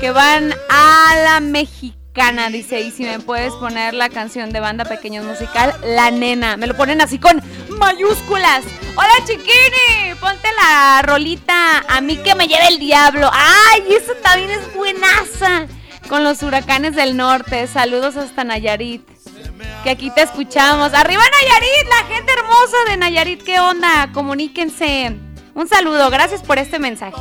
[0.00, 2.50] que van a la mexicana.
[2.50, 6.56] Dice, y si me puedes poner la canción de banda pequeños musical, La Nena.
[6.58, 7.40] Me lo ponen así con
[7.78, 8.64] mayúsculas.
[8.96, 13.30] Hola chiquini, ponte la rolita, a mí que me lleve el diablo.
[13.32, 15.66] Ay, eso también es buenaza
[16.08, 17.66] con los huracanes del norte.
[17.66, 19.11] Saludos hasta Nayarit.
[19.82, 20.94] Que aquí te escuchamos.
[20.94, 21.88] ¡Arriba Nayarit!
[21.88, 23.42] La gente hermosa de Nayarit.
[23.42, 24.10] ¿Qué onda?
[24.12, 25.16] Comuníquense.
[25.54, 26.08] Un saludo.
[26.10, 27.20] Gracias por este mensaje.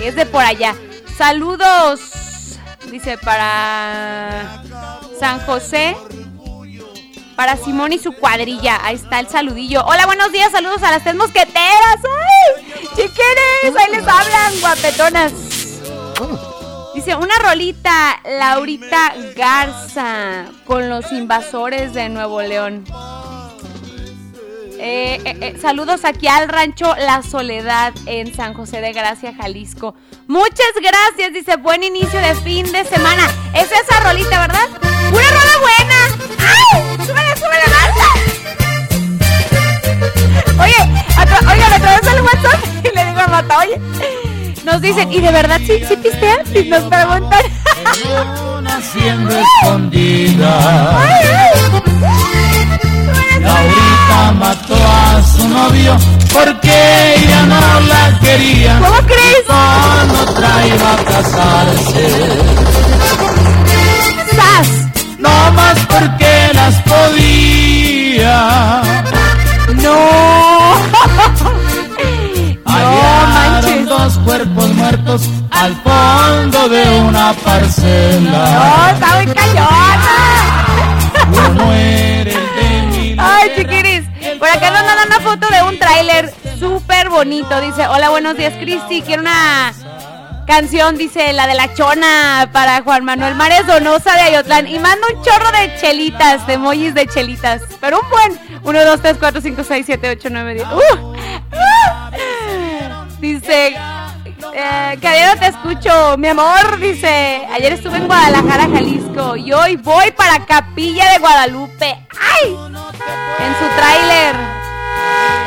[0.00, 0.74] Es de por allá.
[1.16, 2.00] Saludos.
[2.90, 4.62] Dice para
[5.18, 5.96] San José.
[7.36, 8.78] Para Simón y su cuadrilla.
[8.82, 9.82] Ahí está el saludillo.
[9.86, 10.52] Hola, buenos días.
[10.52, 12.00] Saludos a las tres mosqueteras.
[12.04, 12.66] ¡Ay!
[12.96, 15.32] Chiquines, ahí les hablan, guapetonas.
[16.96, 22.86] Dice, una rolita, Laurita Garza, con los invasores de Nuevo León.
[24.78, 29.94] Eh, eh, eh, saludos aquí al rancho La Soledad en San José de Gracia, Jalisco.
[30.26, 33.30] Muchas gracias, dice, buen inicio de fin de semana.
[33.54, 34.66] Es esa rolita, ¿verdad?
[35.12, 35.98] ¡Una rola buena!
[36.38, 36.80] ¡Ay!
[37.06, 38.06] ¡Súbele, súbele, Marta!
[40.62, 40.80] Oye,
[41.52, 43.78] oigan, a través del WhatsApp y le digo a Marta, oye,
[44.66, 46.40] nos dicen, ¿y de verdad sí, sí pistean?
[46.52, 47.40] Y nos preguntan.
[48.66, 50.60] Haciendo escondida.
[53.40, 55.96] Laurita mató a su novio
[56.32, 58.80] porque ella no la quería.
[58.80, 59.44] ¿Cómo crees?
[59.46, 62.04] Con otra iba a casarse.
[64.34, 64.68] ¡Sas!
[65.18, 68.36] No más porque las podía.
[69.76, 69.96] No.
[72.76, 78.50] Hallaron dos cuerpos muertos al fondo de una parcela.
[78.50, 80.16] No, está muy callona.
[81.50, 84.04] Uno era el de mi Ay, chiquiris.
[84.38, 87.60] Por acá nos mandan una foto de un tráiler súper bonito.
[87.60, 89.02] Dice, hola, buenos días, Cristi.
[89.02, 89.72] Quiero una
[90.46, 94.68] canción, dice, la de la chona para Juan Manuel Mares Donosa de Ayotlán.
[94.68, 97.62] Y manda un chorro de chelitas, de emojis de chelitas.
[97.80, 98.46] Pero un buen.
[98.62, 100.66] 1, 2, 3, 4, 5, 6, 7, 8, 9, 10.
[100.66, 101.16] ¡Uh!
[103.18, 103.74] Dice,
[104.54, 106.78] eh, Cadero, te escucho, mi amor.
[106.78, 109.36] Dice, ayer estuve en Guadalajara, Jalisco.
[109.36, 112.06] Y hoy voy para Capilla de Guadalupe.
[112.20, 112.56] ¡Ay!
[113.38, 114.36] En su tráiler.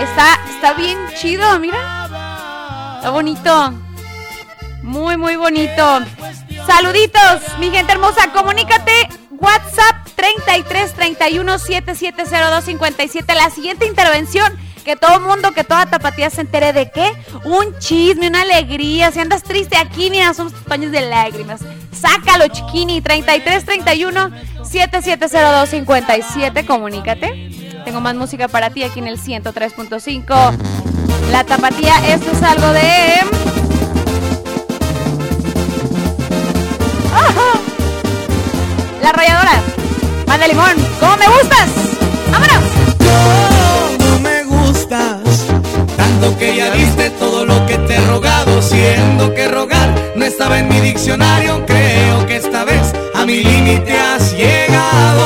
[0.01, 2.07] Está, está bien chido, mira.
[2.95, 3.73] Está bonito.
[4.81, 5.99] Muy, muy bonito.
[6.65, 8.31] Saluditos, mi gente hermosa.
[8.31, 9.09] Comunícate.
[9.31, 13.35] WhatsApp 33 31 7702 57.
[13.35, 14.57] La siguiente intervención.
[14.89, 17.13] Que todo mundo, que toda tapatía se entere de qué.
[17.43, 19.11] Un chisme, una alegría.
[19.11, 21.61] Si andas triste aquí, mira, somos tus paños de lágrimas.
[21.93, 22.99] Sácalo, chiquini.
[22.99, 24.31] 33 31
[24.63, 26.65] 7702 57.
[26.65, 27.51] Comunícate.
[27.85, 30.57] Tengo más música para ti aquí en el 103.5.
[31.31, 33.19] La tapatía, esto es algo de.
[39.03, 39.61] La rayadora.
[40.25, 40.73] Manda limón.
[40.99, 41.69] ¿Cómo me gustas?
[42.31, 42.88] ¡Vámonos!
[44.89, 50.57] Tanto que ya viste todo lo que te he rogado, siendo que rogar no estaba
[50.57, 55.25] en mi diccionario, creo que esta vez a mi límite has llegado.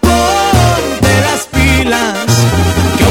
[0.00, 2.26] Ponte las pilas,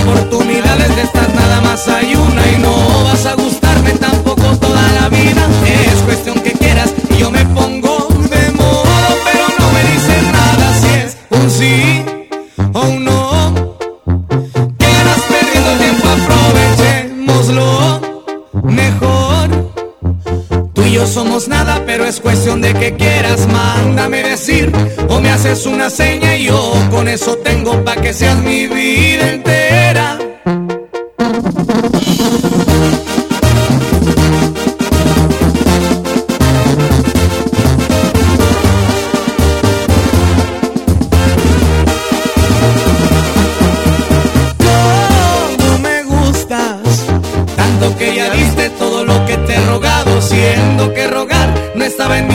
[0.01, 1.03] oportunidades de
[1.35, 2.90] nada más hay una y no
[22.11, 24.69] es cuestión de que quieras, mándame decir
[25.07, 29.31] o me haces una seña y yo con eso tengo pa' que seas mi vida
[29.31, 30.30] entera.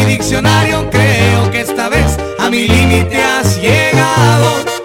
[0.07, 4.76] diccionario, creo que esta vez a mi límite has llegado.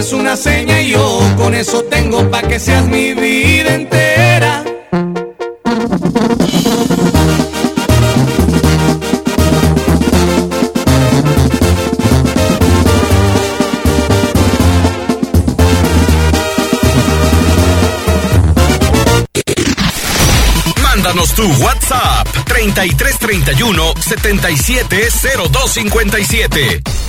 [0.00, 4.64] Es una seña y yo con eso tengo pa' que seas mi vida entera.
[20.82, 26.99] Mándanos tu WhatsApp 3331 770257.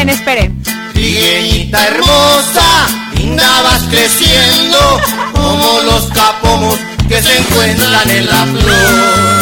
[0.09, 0.93] Esperen, esperen.
[0.93, 5.01] Trigueñita hermosa, linda vas creciendo,
[5.33, 6.75] como los capomos
[7.07, 9.39] que se encuentran en la flor.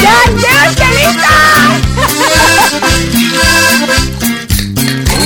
[0.00, 0.72] ¡Ya, ya,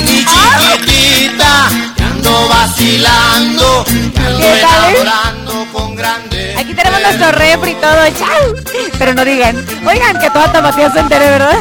[0.01, 4.97] Mi chiquitita, que ando vacilando, que ando ¿Qué tal, eh?
[4.99, 6.55] enamorando con grande.
[6.59, 8.09] Aquí tenemos nuestro refri y todo.
[8.19, 8.55] ¡Chao!
[8.99, 9.65] Pero no digan.
[9.87, 11.59] Oigan, que toda tapatía se entere, ¿verdad?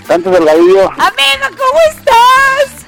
[0.07, 0.89] Santos Delgadillo.
[0.91, 2.85] Amigo, ¿cómo estás?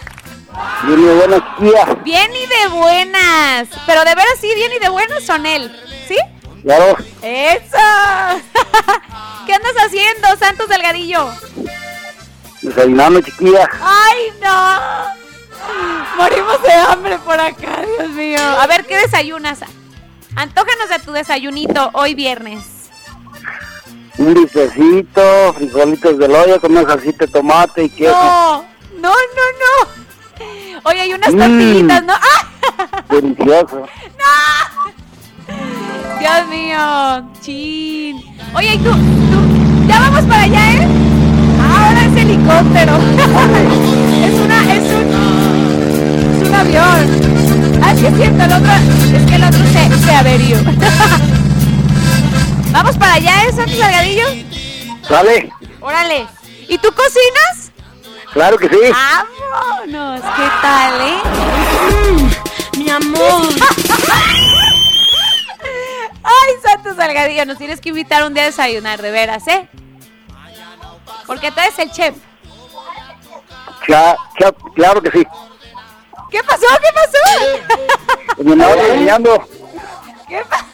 [0.84, 1.88] Bien, muy buenos días.
[2.04, 3.68] Bien y de buenas.
[3.86, 5.72] Pero de veras sí, bien y de buenas son él.
[6.64, 6.95] Claro.
[7.22, 7.78] ¡Eso!
[9.45, 11.30] ¿Qué andas haciendo, Santos Delgadillo?
[12.61, 13.70] Desayunando, chiquilla.
[13.82, 15.24] ¡Ay, no!
[16.18, 18.39] Morimos de hambre por acá, Dios mío.
[18.39, 19.59] A ver, ¿qué desayunas?
[20.36, 22.64] Antójanos de tu desayunito hoy viernes.
[24.18, 28.11] Un bistecito, frijolitos del hoyo con una salsita de tomate y queso.
[28.14, 28.66] No,
[28.99, 30.82] no, no, no.
[30.86, 31.38] Oye, hay unas Mm.
[31.39, 32.14] tortillitas, ¿no?
[32.14, 33.03] ¡Ah!
[33.09, 33.88] Delicioso.
[36.24, 36.80] Dios mío,
[37.42, 38.16] chin.
[38.56, 38.92] Oye, ¿y tú?
[38.92, 39.88] tú?
[39.90, 40.88] Ya vamos para allá, ¿eh?
[41.60, 42.96] Ah, Ahora es helicóptero.
[44.24, 45.12] es una, es un,
[46.42, 47.10] es un avión.
[47.84, 48.72] Ah, sí es cierto, el otro,
[49.18, 50.58] es que el otro se, se averió.
[52.72, 54.28] vamos para allá, ¿eh, Santos Salgadillo?
[55.06, 55.52] ¿Sale?
[55.82, 56.26] Órale.
[56.70, 57.74] ¿Y tú cocinas?
[58.32, 58.78] Claro que sí.
[59.92, 61.18] Vámonos, ¿qué tal, eh?
[62.14, 62.30] Mm,
[62.80, 63.50] mi amor.
[66.24, 69.68] Ay, Santos Salgadillo, nos tienes que invitar un día a desayunar, de veras, ¿eh?
[71.28, 72.16] Porque tú eres el chef.
[73.88, 75.24] Cha- cha- claro que sí.
[76.32, 76.66] ¿Qué pasó?
[76.82, 78.44] ¿Qué pasó?
[78.44, 79.48] Me andaba enseñando.
[80.28, 80.66] ¿Qué pa-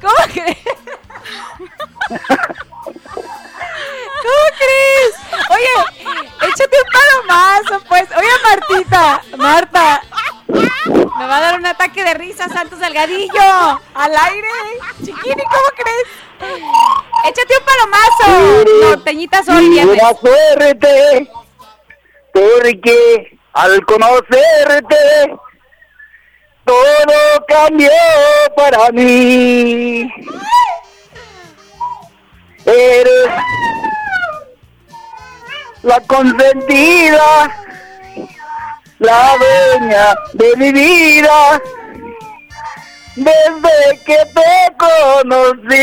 [0.00, 0.58] ¿Cómo crees?
[4.22, 5.14] ¿Cómo crees?
[5.50, 5.76] Oye,
[6.48, 8.04] échate un palomazo, pues.
[8.16, 10.02] Oye, Martita, Marta.
[10.48, 13.80] Me va a dar un ataque de risa, Santos Salgadillo.
[13.94, 14.48] Al aire.
[14.98, 16.08] Chiquini, ¿cómo crees?
[17.24, 18.88] Échate un palomazo.
[18.90, 20.00] Norteñita Sol, viernes.
[20.20, 21.30] suerte,
[22.32, 25.36] porque al conocerte
[26.64, 27.90] todo cambió
[28.56, 30.10] para mí.
[32.66, 33.28] Eres
[35.82, 37.63] la consentida,
[39.04, 41.60] la dueña de mi vida.
[43.16, 45.78] Desde que te conocí,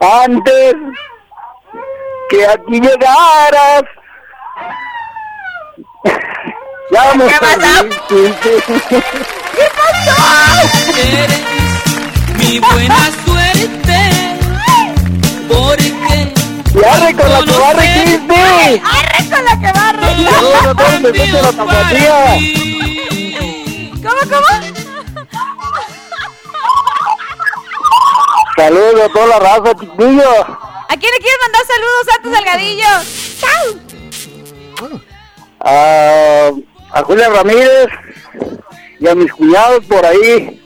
[0.00, 0.74] antes
[2.30, 3.84] que aquí llegaras,
[6.90, 7.88] ya vamos ¿Qué pasó?
[8.08, 10.18] ¿Qué pasó?
[10.98, 11.44] Eres
[12.38, 13.98] mi buena suerte.
[15.48, 15.88] Porque
[16.74, 20.14] ¡Y arre con la que barre La que barre!
[20.16, 20.30] ¡No,
[20.62, 22.38] no, no, me escucha la tapatía!
[24.02, 24.48] ¿Cómo, cómo?
[28.56, 30.30] Saludos a toda la raza, chiquillo.
[30.88, 32.92] ¿A quién le quieres mandar saludos, Santos Salgadillo?
[33.38, 33.66] ¡Chao!
[35.60, 36.50] A,
[36.98, 37.88] a Julia Ramírez
[38.98, 40.60] y a mis cuñados por ahí.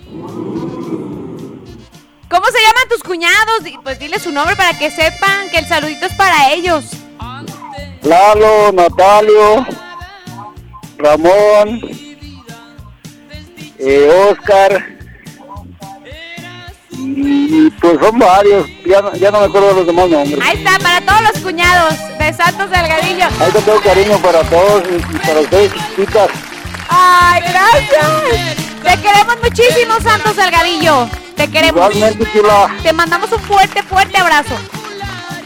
[2.31, 3.61] ¿Cómo se llaman tus cuñados?
[3.83, 7.02] Pues dile su nombre para que sepan que el saludito es para ellos.
[8.03, 9.67] Lalo, Natalio,
[10.99, 11.81] Ramón,
[13.79, 14.89] eh, Oscar.
[16.91, 20.39] Y pues son varios, ya, no- ya no me acuerdo de los demás nombres.
[20.43, 23.27] Ahí está, para todos los cuñados de Santos Salgadillo.
[23.41, 26.29] Ahí te tengo cariño para todos y, para ustedes, chiquitas.
[26.89, 28.57] ¡Ay, gracias!
[28.83, 31.09] Te queremos muchísimo, Santos Salgadillo.
[31.37, 31.95] Te queremos.
[31.95, 32.27] Igualmente.
[32.83, 34.55] Te mandamos un fuerte, fuerte abrazo.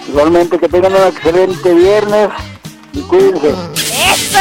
[0.09, 2.29] Igualmente, que tengan un excelente viernes
[2.93, 3.51] y cuídense.
[3.75, 4.39] ¡Eso!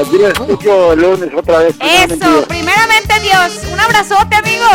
[0.00, 1.74] Aquí les escucho el lunes otra vez.
[1.80, 3.52] Eso, primeramente Dios.
[3.72, 4.66] Un abrazote, amigo.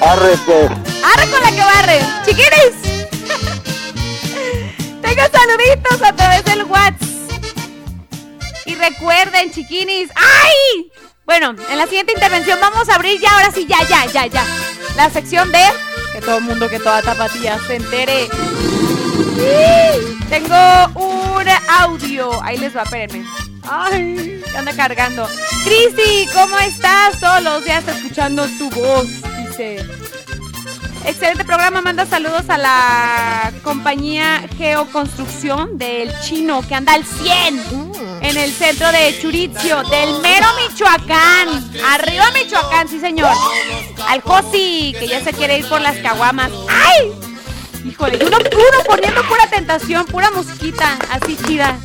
[0.00, 0.70] Arre, pues.
[1.04, 2.00] Arre con la que barre.
[2.24, 2.74] Chiquiris.
[5.02, 6.98] Tengan saluditos a través del WhatsApp.
[8.66, 10.10] Y recuerden, chiquinis.
[10.14, 10.90] ¡Ay!
[11.24, 14.44] Bueno, en la siguiente intervención vamos a abrir ya, ahora sí, ya, ya, ya, ya.
[14.96, 15.62] La sección de
[16.12, 18.28] que todo el mundo, que toda tapatía se entere.
[20.28, 21.48] Tengo un
[21.80, 22.42] audio.
[22.42, 23.24] Ahí les va, espérenme.
[23.70, 25.26] Ay, anda cargando.
[25.64, 27.18] Cristi, ¿cómo estás?
[27.20, 29.06] Todos los días escuchando tu voz,
[29.46, 29.84] dice.
[31.04, 38.36] Excelente programa, manda saludos a la compañía Geoconstrucción del Chino que anda al 100 en
[38.36, 41.70] el centro de Churitzio, del mero Michoacán.
[41.92, 43.32] Arriba Michoacán, sí señor.
[44.08, 46.50] Al Josi, que ya se quiere ir por las caguamas.
[46.68, 47.27] ¡Ay!
[47.84, 51.76] Híjole, uno puro poniendo pura tentación, pura mosquita, así chida.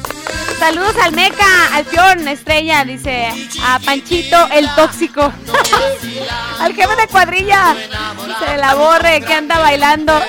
[0.59, 3.29] Saludos al Meca, al Pion, Estrella, dice
[3.63, 5.21] a Panchito el tóxico.
[6.59, 10.13] al jefe de cuadrilla, dice la borre que anda bailando.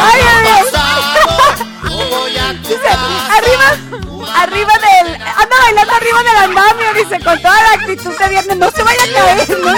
[0.00, 0.20] Ay,
[2.62, 2.88] Dice,
[3.36, 8.56] arriba, arriba del, anda bailando arriba del andamio, dice, con toda la actitud de viernes,
[8.56, 9.74] no se vaya a caer, no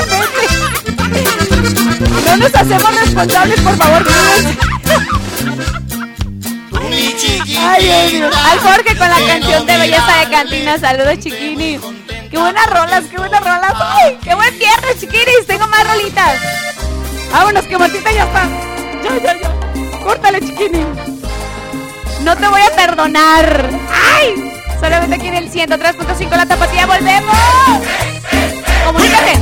[2.27, 4.05] No nos hacemos responsables, por favor,
[7.63, 8.35] Ay, Dios.
[8.35, 11.79] Al Jorge con la canción de Belleza de Cantina, saludos chiquini.
[12.31, 13.75] Qué buenas rolas, qué buenas rolas.
[13.77, 16.41] Ay, qué buen viernes, chiquinis, tengo más rolitas.
[17.33, 18.49] Vámonos, que Martita ya está.
[19.05, 20.01] Ya, ya, ya.
[20.05, 20.85] Córtale, chiquini.
[22.25, 23.71] No te voy a perdonar.
[23.93, 24.50] ¡Ay!
[24.81, 26.87] Solamente aquí en el 103.5 La Tapatía.
[26.87, 27.37] ¡Volvemos!
[28.87, 29.33] ¡Comunícate!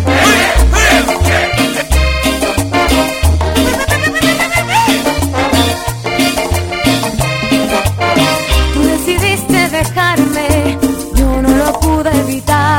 [8.74, 10.76] Tú decidiste dejarme,
[11.14, 12.78] yo no lo pude evitar.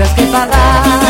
[0.00, 1.09] Tendrás que pagar.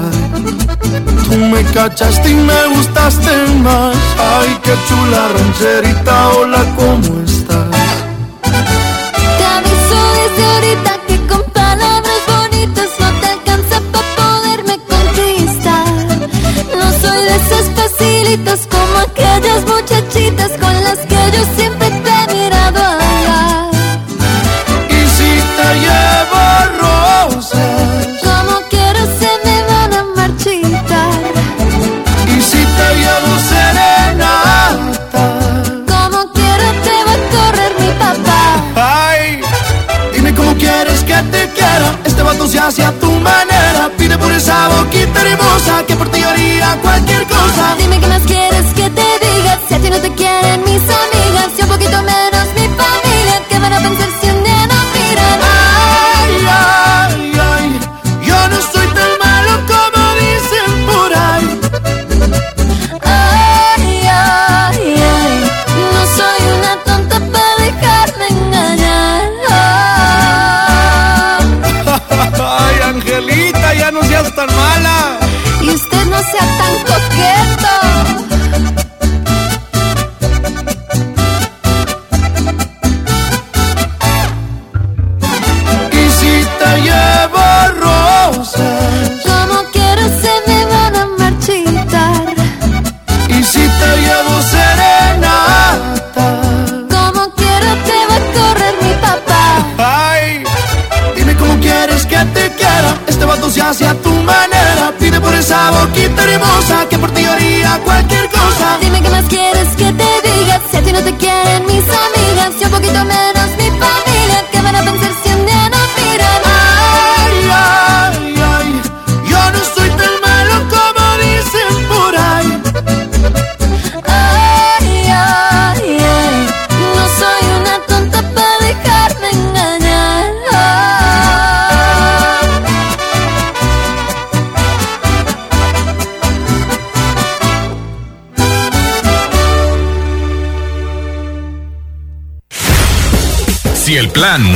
[1.63, 3.95] me cachaste y me gustaste más.
[4.17, 7.60] Ay, qué chula rancherita, hola, ¿cómo estás?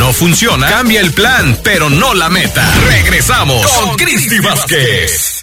[0.05, 2.63] no funciona, cambia el plan, pero no la meta.
[2.87, 5.34] Regresamos con Cristi Vázquez.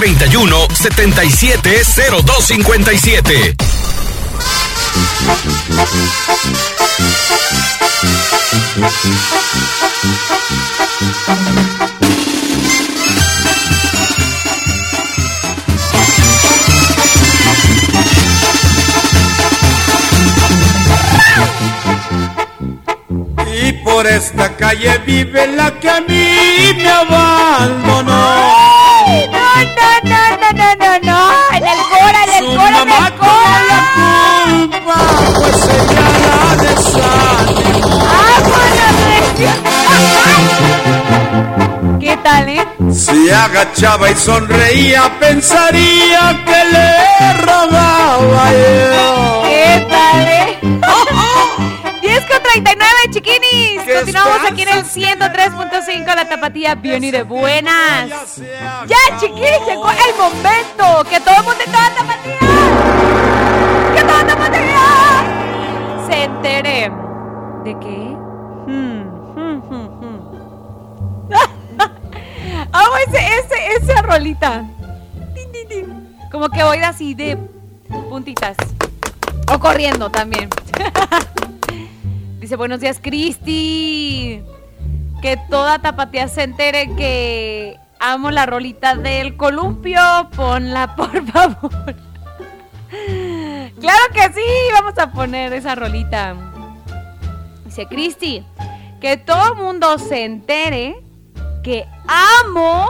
[0.00, 3.56] 3331 770257.
[23.62, 28.79] Y por esta calle vive la que a mí me abandonó.
[30.52, 31.20] No, no, no.
[31.52, 33.58] En el cora, en el cora, en el cora.
[33.70, 33.82] la
[34.44, 34.96] culpa,
[35.38, 38.00] pues ella la desanimó.
[42.00, 42.66] ¿Qué tal, eh?
[42.92, 49.42] Si agachaba y sonreía, pensaría que le rogaba yo.
[49.44, 50.59] ¿Qué tal, eh?
[52.52, 53.82] 10 con 39, chiquinis.
[53.82, 58.36] Continuamos aquí en el 103.5, la tapatía bien y de buenas.
[58.86, 62.38] Ya, chiquinis, llegó el momento que todo el mundo en toda tapatía.
[63.94, 64.80] Que toda tapatía
[66.08, 66.90] se entere.
[67.64, 68.16] ¿De qué?
[68.66, 69.02] Hmm,
[69.36, 70.20] hmm, hmm, hmm.
[72.72, 74.64] Amo ese, ese, esa rolita.
[76.32, 77.36] Como que voy así de
[78.08, 78.56] puntitas.
[79.52, 80.48] O corriendo también.
[82.40, 84.42] Dice, buenos días, Cristi.
[85.20, 90.00] Que toda tapatía se entere que amo la rolita del columpio.
[90.34, 91.94] Ponla, por favor.
[93.78, 96.34] Claro que sí, vamos a poner esa rolita.
[97.66, 98.42] Dice, Cristi,
[99.02, 100.96] que todo el mundo se entere
[101.62, 101.86] que
[102.40, 102.88] amo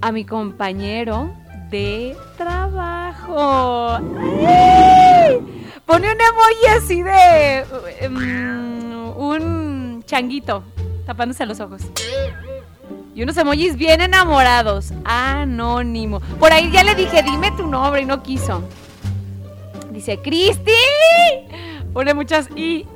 [0.00, 1.32] a mi compañero
[1.72, 3.96] de trabajo.
[4.46, 5.40] ¡Ay!
[5.86, 7.64] Pone un emoji así de
[8.06, 10.62] um, un changuito
[11.06, 11.80] tapándose los ojos.
[13.14, 14.92] Y unos emojis bien enamorados.
[15.04, 16.20] Anónimo.
[16.38, 18.62] Por ahí ya le dije, dime tu nombre y no quiso.
[19.90, 20.72] Dice, Cristi.
[21.92, 22.86] Pone muchas y.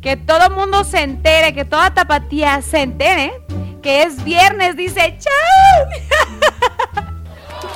[0.00, 3.32] Que todo mundo se entere, que toda tapatía se entere
[3.80, 4.76] que es viernes.
[4.76, 7.04] Dice, chao.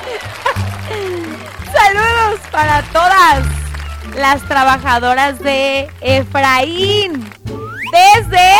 [1.73, 3.45] Saludos para todas
[4.15, 7.23] las trabajadoras de Efraín.
[7.91, 8.51] Desde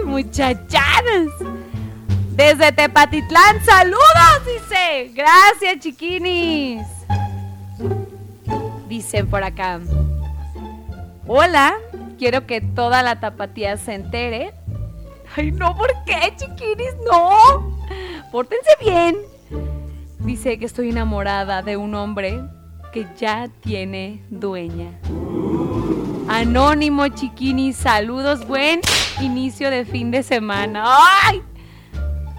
[0.00, 1.28] uy, muchachadas.
[2.30, 5.12] Desde Tepatitlán, saludos, dice.
[5.14, 6.84] Gracias, chiquinis.
[8.88, 9.80] Dicen por acá.
[11.26, 11.74] Hola,
[12.18, 14.52] quiero que toda la tapatía se entere.
[15.36, 16.94] Ay, no, ¿por qué, chiquinis?
[17.10, 17.76] No.
[18.32, 19.16] Pórtense bien.
[20.20, 22.42] Dice que estoy enamorada de un hombre
[22.92, 24.98] que ya tiene dueña.
[26.28, 28.80] Anónimo Chiquini, saludos, buen
[29.20, 30.84] inicio de fin de semana.
[30.86, 31.42] ¡Ay!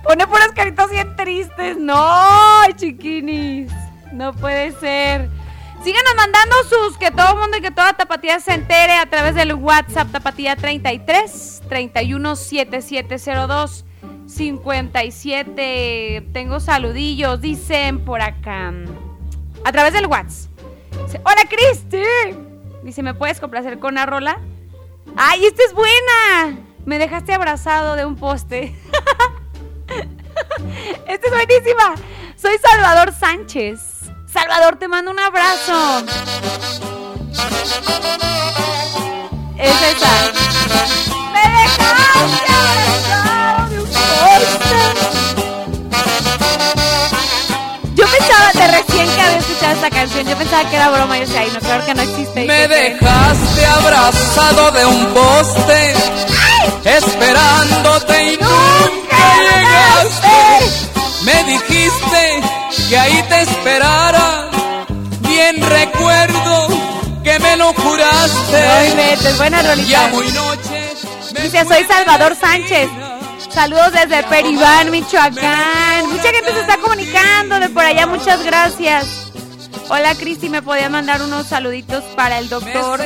[0.04, 1.78] Pone puras caritas bien tristes.
[1.78, 3.72] No, chiquinis.
[4.12, 5.30] No puede ser.
[5.84, 9.36] Síganos mandando sus que todo el mundo y que toda tapatía se entere a través
[9.36, 13.86] del WhatsApp tapatía 33 31 7702
[14.28, 16.30] 57.
[16.34, 18.74] Tengo saludillos, dicen por acá.
[19.64, 20.52] A través del WhatsApp.
[21.24, 22.02] Hola Cristi.
[22.84, 24.42] Dice, ¿me puedes complacer con una rola?
[25.16, 26.60] ¡Ay, esta es buena!
[26.86, 28.76] Me dejaste abrazado de un poste.
[31.08, 31.96] esta es buenísima.
[32.36, 33.80] Soy Salvador Sánchez.
[34.32, 36.06] Salvador, te mando un abrazo.
[39.58, 40.32] Es esa.
[41.34, 42.95] Me dejaste
[48.26, 51.26] pensaba de recién que había escuchado esta canción, yo pensaba que era broma y yo
[51.28, 52.46] decía, ay no, claro que no existe.
[52.46, 55.94] Me dejaste abrazado de un poste,
[56.84, 60.36] esperándote y nunca llegaste.
[61.24, 62.42] Me dijiste
[62.90, 64.50] que ahí te esperara,
[65.22, 66.68] bien recuerdo
[67.24, 68.58] que me lo juraste.
[68.58, 69.90] Ay, vete, buena rolita.
[69.90, 70.94] Ya muy noche.
[71.42, 72.90] Dice, soy Salvador Sánchez.
[73.54, 76.10] Saludos desde Peribán, Michoacán.
[76.12, 77.25] Mucha gente se está comunicando
[77.70, 79.32] por allá, muchas gracias.
[79.90, 83.02] Hola Cristi, ¿me podía mandar unos saluditos para el doctor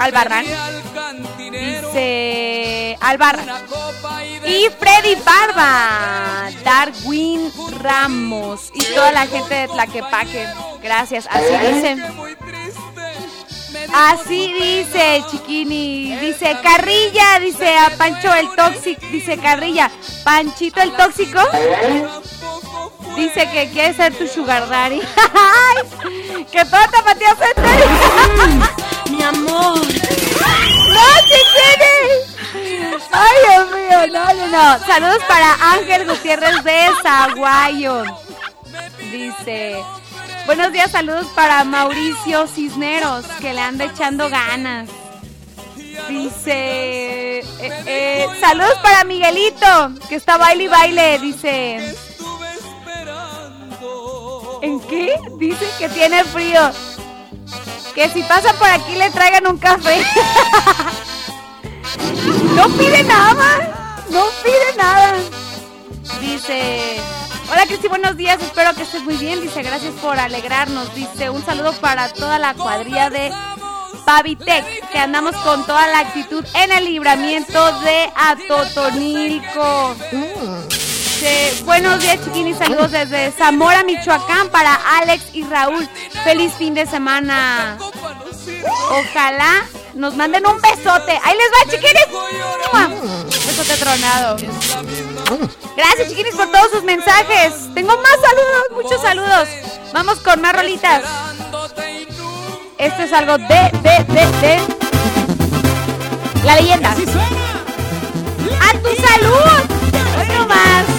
[0.00, 0.44] Albarrán?
[1.50, 3.48] Dice Albarrán.
[4.44, 7.50] Y Freddy Barba, Darwin
[7.80, 10.46] Ramos y toda la gente de Tlaquepaque.
[10.82, 11.96] Gracias, así dice.
[13.94, 16.16] Así dice, chiquini.
[16.16, 19.06] Dice Carrilla, dice a Pancho el tóxico.
[19.10, 19.90] Dice Carrilla,
[20.24, 21.40] Panchito el tóxico.
[23.18, 25.00] Dice que quiere ser tu sugar daddy.
[26.52, 27.02] que todo te
[29.10, 29.74] Mi amor.
[29.74, 31.96] ¡No, chiquini!
[33.10, 34.78] Ay, Dios mío, no, no, no.
[34.86, 38.04] Saludos para Ángel Gutiérrez de Zaguayo.
[39.10, 39.82] Dice,
[40.46, 44.88] buenos días, saludos para Mauricio Cisneros, que le anda echando ganas.
[46.08, 51.18] Dice, eh, eh, saludos para Miguelito, que está baile y baile.
[51.18, 51.96] Dice,
[54.62, 55.14] ¿en qué?
[55.36, 56.70] Dice que tiene frío.
[57.94, 60.02] Que si pasa por aquí le traigan un café.
[62.54, 65.14] no pide nada, no pide nada.
[66.20, 67.00] Dice,
[67.50, 69.40] hola Cristi, buenos días, espero que estés muy bien.
[69.40, 70.94] Dice, gracias por alegrarnos.
[70.94, 73.32] Dice, un saludo para toda la cuadrilla de
[74.04, 79.96] Pavitec, que andamos con toda la actitud en el libramiento de Atotonilco.
[81.20, 85.88] Dice, buenos días chiquinis, saludos desde Zamora, Michoacán para Alex y Raúl.
[86.22, 87.76] Feliz fin de semana.
[88.88, 89.64] Ojalá
[89.94, 91.18] nos manden un besote.
[91.24, 92.06] Ahí les va, chiquinis.
[93.46, 94.36] Besote tronado.
[95.76, 97.52] Gracias, chiquinis, por todos sus mensajes.
[97.74, 99.48] Tengo más saludos, muchos saludos.
[99.92, 101.02] Vamos con más rolitas.
[102.78, 104.60] Esto es algo de, de, de, de.
[106.44, 106.90] La leyenda.
[106.90, 109.64] ¡A tu salud!
[110.16, 110.97] Hoy no más.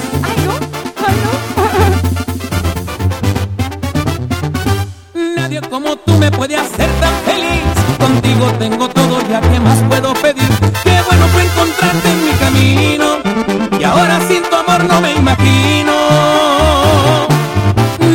[5.67, 7.63] Como tú me puede hacer tan feliz.
[7.99, 10.49] Contigo tengo todo, ya que más puedo pedir.
[10.83, 13.79] Qué bueno fue encontrarte en mi camino.
[13.79, 15.93] Y ahora sin tu amor no me imagino.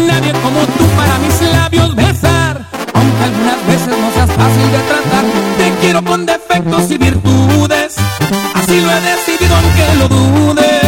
[0.06, 2.64] Nadie como tú para mis labios besar.
[2.94, 5.24] Aunque algunas veces no seas fácil de tratar.
[5.58, 7.96] Te quiero con defectos y virtudes.
[8.54, 10.83] Así lo he decidido aunque lo dudes.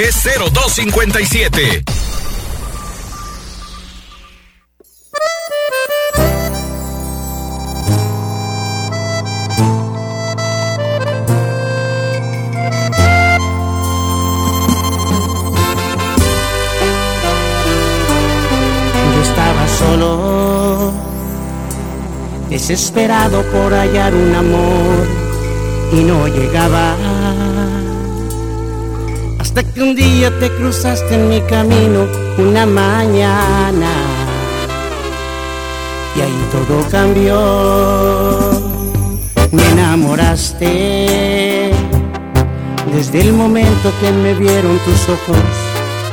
[0.00, 1.84] 770257.
[19.14, 20.92] Yo estaba solo,
[22.48, 25.06] desesperado por hallar un amor
[25.92, 26.96] y no llegaba.
[29.50, 32.06] Hasta que un día te cruzaste en mi camino
[32.38, 33.90] una mañana
[36.14, 38.52] y ahí todo cambió.
[39.50, 41.72] Me enamoraste
[42.94, 45.36] desde el momento que me vieron tus ojos,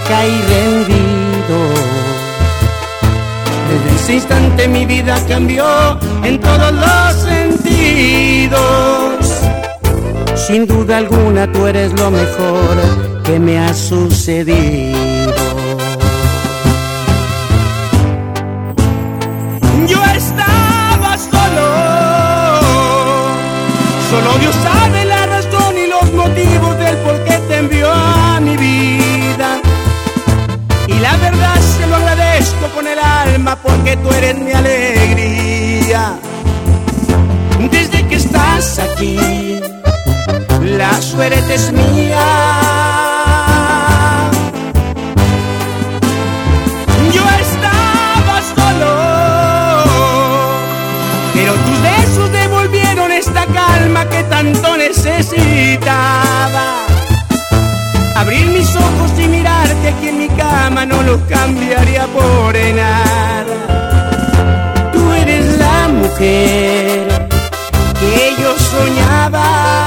[0.07, 1.59] caí rendido
[3.69, 8.57] Desde ese instante mi vida cambió en todos los sentidos.
[10.33, 15.33] Sin duda alguna tú eres lo mejor que me ha sucedido.
[19.85, 21.67] Yo estaba solo,
[24.09, 28.55] solo Dios sabe la razón y los motivos del por qué te envió a mi
[28.55, 29.59] vida.
[30.87, 36.17] Y la verdad se lo agradezco con el alma porque tú eres mi alegría.
[37.71, 39.59] Desde que estás aquí,
[40.61, 42.96] la suerte es mía.
[47.17, 48.91] Yo estaba solo,
[51.33, 56.65] pero tus besos devolvieron esta calma que tanto necesitaba.
[58.15, 63.55] Abrir mis ojos y mirarte aquí en mi cama no lo cambiaría por nada.
[64.93, 67.27] Tú eres la mujer
[67.99, 69.86] que yo soñaba.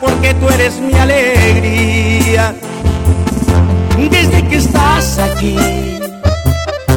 [0.00, 2.54] Porque tú eres mi alegría.
[4.10, 5.56] Desde que estás aquí,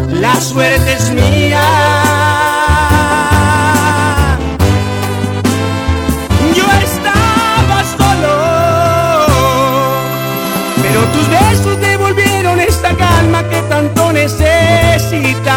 [0.10, 1.62] la suerte es mía.
[6.56, 8.36] Yo estaba solo,
[10.82, 15.50] pero tus besos devolvieron esta calma que tanto necesitaba.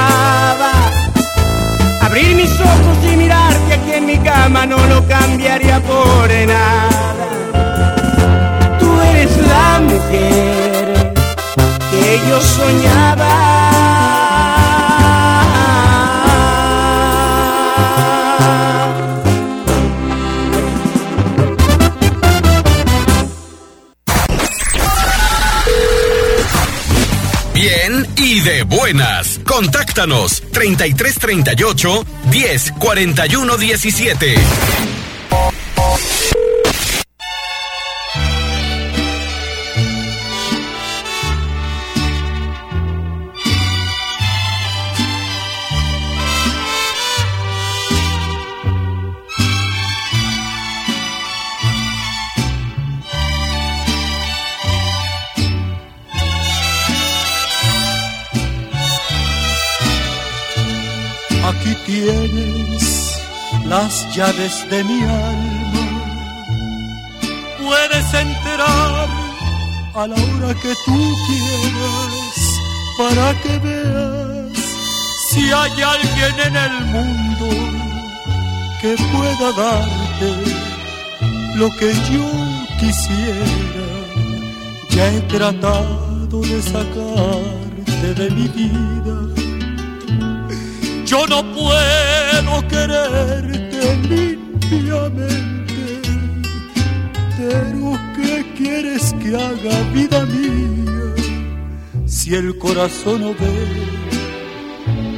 [2.00, 7.21] Abrir mis ojos y mirarte aquí en mi cama no lo cambiaría por nada.
[9.52, 9.78] La
[11.90, 13.34] que yo soñaba.
[27.52, 29.38] Bien y de buenas.
[29.44, 35.01] Contáctanos 3338 10 41 17.
[64.22, 65.82] Llaves de mi alma.
[67.62, 69.08] Puedes entrar
[70.00, 72.34] a la hora que tú quieras
[73.00, 74.58] para que veas
[75.30, 77.48] si hay alguien en el mundo
[78.80, 80.30] que pueda darte
[81.60, 82.28] lo que yo
[82.80, 83.86] quisiera.
[84.94, 89.32] Ya he tratado de sacarte de mi vida
[91.12, 92.62] yo no puedo
[94.08, 95.82] limpiamente,
[97.36, 101.14] pero ¿qué quieres que haga vida mía?
[102.06, 103.56] Si el corazón no ve,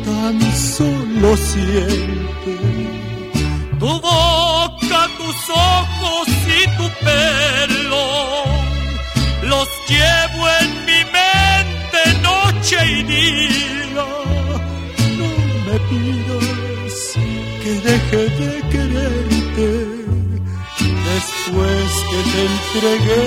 [0.04, 2.54] tan solo siente.
[3.78, 8.04] Tu boca, tus ojos y tu pelo,
[9.42, 14.06] los llevo en mi mente noche y día
[15.66, 17.18] me pidas
[17.64, 19.68] que deje de quererte
[21.08, 23.26] después que te entregué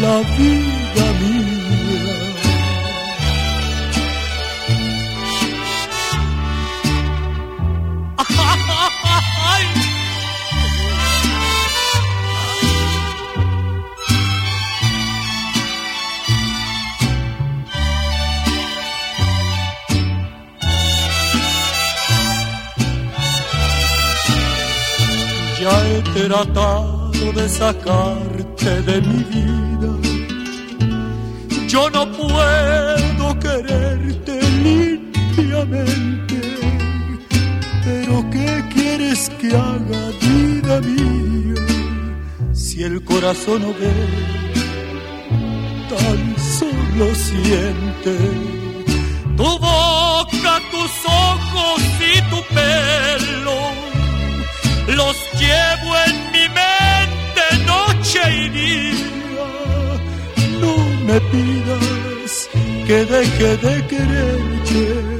[0.00, 2.18] la vida mía.
[9.82, 9.91] Ya
[26.14, 29.90] tratado de sacarte de mi vida.
[31.68, 36.40] Yo no puedo quererte limpiamente.
[37.84, 41.62] Pero ¿qué quieres que haga vida mía?
[42.52, 43.92] Si el corazón no ve,
[45.88, 48.16] tan solo siente.
[49.36, 53.91] Tu boca, tus ojos y tu pelo
[54.88, 59.48] los llevo en mi mente noche y día.
[60.60, 60.76] No
[61.06, 62.48] me pidas
[62.86, 65.12] que deje de quererte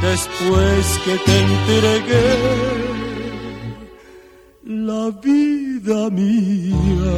[0.00, 2.92] después que te entregué
[4.64, 7.12] la vida mía.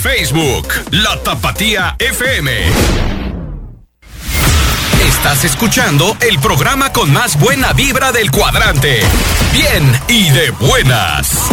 [0.00, 3.09] Facebook, La Tapatía FM.
[5.22, 9.02] Estás escuchando el programa con más buena vibra del cuadrante.
[9.52, 11.46] Bien y de buenas.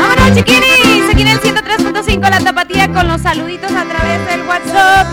[0.00, 1.10] ¡Vámonos, chiquinis!
[1.10, 2.67] Aquí en el 103.5 La Tapatía
[2.98, 5.06] con los saluditos a través del WhatsApp.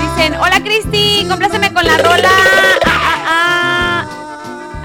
[0.00, 2.28] Dicen, hola Cristi, compláceme con la rola.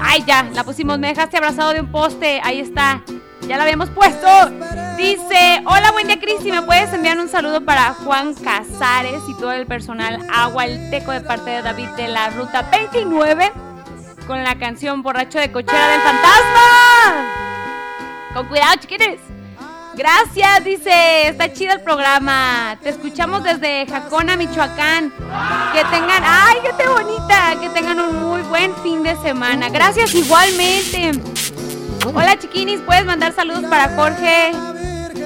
[0.00, 2.40] Ay, ya, la pusimos, me dejaste abrazado de un poste.
[2.44, 3.02] Ahí está,
[3.48, 4.28] ya la habíamos puesto.
[4.96, 9.50] Dice, hola, buen día Cristi, ¿me puedes enviar un saludo para Juan Casares y todo
[9.50, 13.50] el personal Agua el Teco de parte de David de la Ruta 29?
[14.28, 17.39] con la canción Borracho de Cochera del Fantasma.
[18.34, 19.18] Con cuidado, chiquines.
[19.94, 21.28] Gracias, dice.
[21.28, 22.78] Está chido el programa.
[22.82, 25.12] Te escuchamos desde Jacona, Michoacán.
[25.72, 27.56] Que tengan, ay, qué bonita.
[27.60, 29.68] Que tengan un muy buen fin de semana.
[29.68, 31.10] Gracias igualmente.
[32.14, 32.80] Hola, chiquinis.
[32.80, 34.52] Puedes mandar saludos para Jorge,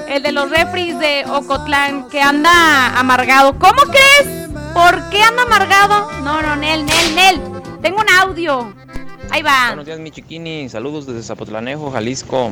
[0.07, 3.57] el de los refris de Ocotlán, que anda amargado.
[3.59, 4.49] ¿Cómo crees?
[4.73, 6.11] ¿Por qué anda amargado?
[6.21, 7.41] No, no, Nel, Nel, Nel.
[7.81, 8.73] Tengo un audio.
[9.29, 9.67] Ahí va.
[9.67, 10.67] Buenos días, mi chiquini.
[10.69, 12.51] Saludos desde Zapotlanejo, Jalisco.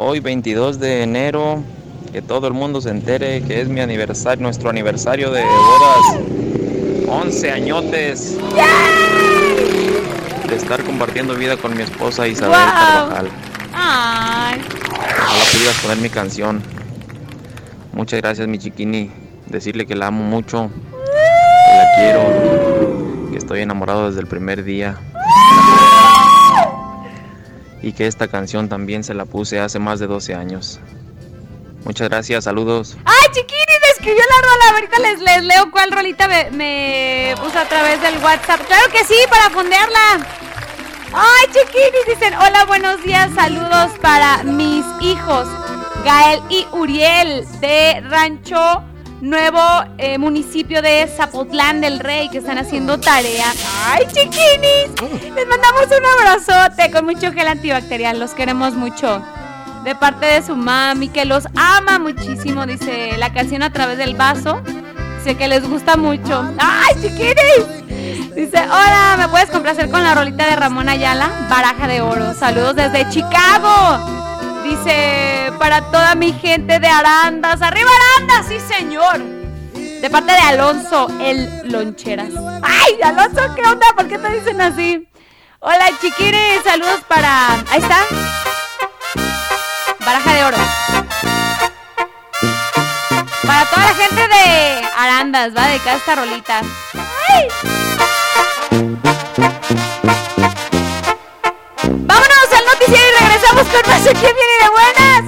[0.00, 1.64] Hoy, 22 de enero,
[2.12, 6.20] que todo el mundo se entere que es mi aniversario, nuestro aniversario de bodas.
[7.08, 8.38] 11 añotes
[10.48, 12.68] de estar compartiendo vida con mi esposa Isabel Wow.
[12.68, 13.28] Carvajal.
[13.74, 14.60] Ay.
[14.92, 16.62] Ojalá pudieras poner mi canción.
[17.92, 19.10] Muchas gracias, mi chiquini.
[19.46, 24.96] Decirle que la amo mucho, que la quiero, que estoy enamorado desde el primer día.
[27.82, 30.80] Y que esta canción también se la puse hace más de 12 años.
[31.84, 32.96] Muchas gracias, saludos.
[33.04, 33.58] ¡Ay, chiquini!
[33.82, 34.74] Me escribió la rola.
[34.74, 38.60] Ahorita les, les leo cuál rolita me, me puso a través del WhatsApp.
[38.66, 39.16] ¡Claro que sí!
[39.30, 40.26] Para fondearla.
[41.12, 42.06] ¡Ay, chiquinis!
[42.06, 43.30] Dicen, hola, buenos días.
[43.34, 45.48] Saludos para mis hijos,
[46.04, 48.82] Gael y Uriel, de Rancho
[49.20, 49.60] Nuevo,
[49.98, 53.52] eh, municipio de Zapotlán del Rey, que están haciendo tarea.
[53.86, 54.92] ¡Ay, chiquinis!
[55.34, 58.20] Les mandamos un abrazote con mucho gel antibacterial.
[58.20, 59.20] Los queremos mucho
[59.82, 64.14] de parte de su mami, que los ama muchísimo, dice la canción a través del
[64.14, 64.62] vaso.
[65.18, 66.54] Dice que les gusta mucho.
[66.58, 68.34] ¡Ay, chiquinis!
[68.36, 71.28] Dice, hola, ¿me puedes complacer con la rolita de Ramón Ayala?
[71.50, 72.34] Baraja de oro.
[72.34, 74.27] Saludos desde Chicago.
[74.68, 77.62] Dice, para toda mi gente de Arandas.
[77.62, 78.46] ¡Arriba Arandas!
[78.48, 79.18] Sí, señor.
[79.18, 82.28] De parte de Alonso, el Loncheras.
[82.62, 83.86] ¡Ay, Alonso, qué onda!
[83.96, 85.08] ¿Por qué te dicen así?
[85.60, 86.62] Hola, chiquines.
[86.64, 87.54] Saludos para...
[87.70, 87.98] Ahí está.
[90.04, 90.58] Baraja de oro.
[93.46, 96.60] Para toda la gente de Arandas, va de esta rolita.
[97.30, 97.77] ¡Ay!
[103.58, 105.24] Regresamos con aquí viene de buenas.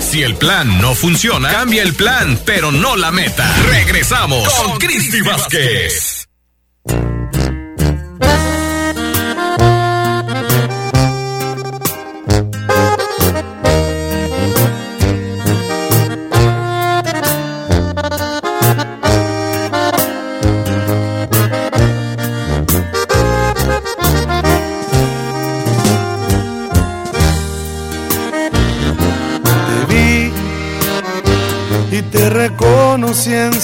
[0.00, 3.54] Si el plan no funciona, cambia el plan, pero no la meta.
[3.68, 6.26] Regresamos con Cristi Vázquez.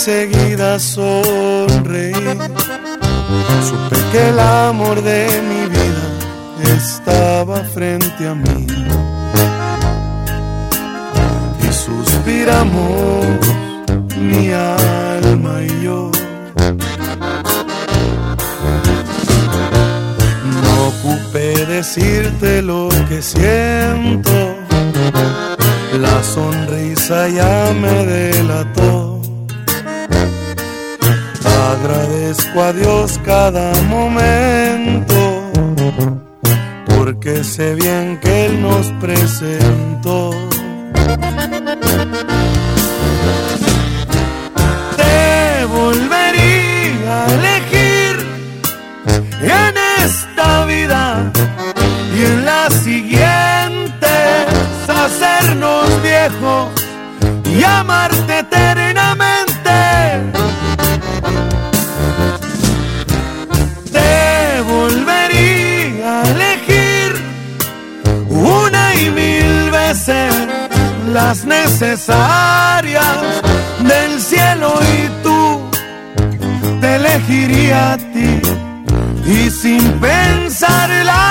[0.07, 2.13] Enseguida sonreí.
[3.69, 8.67] Supe que el amor de mi vida estaba frente a mí.
[11.63, 13.25] Y suspiramos
[14.19, 16.11] mi alma y yo.
[20.65, 24.55] No ocupé decirte lo que siento.
[25.99, 29.14] La sonrisa ya me delató.
[31.73, 35.51] Agradezco a Dios cada momento,
[36.95, 40.31] porque que sé bien que Él nos presentó.
[44.97, 48.15] Te volvería a elegir
[49.41, 49.75] en
[50.05, 51.33] esta vida
[52.15, 54.13] y en la siguiente
[54.87, 56.69] hacernos viejos
[57.59, 58.84] y amarte eternamente.
[71.15, 73.07] Las necesarias
[73.79, 75.71] del cielo y tú
[76.81, 78.43] te elegiría a ti
[79.25, 81.23] y sin pensarla.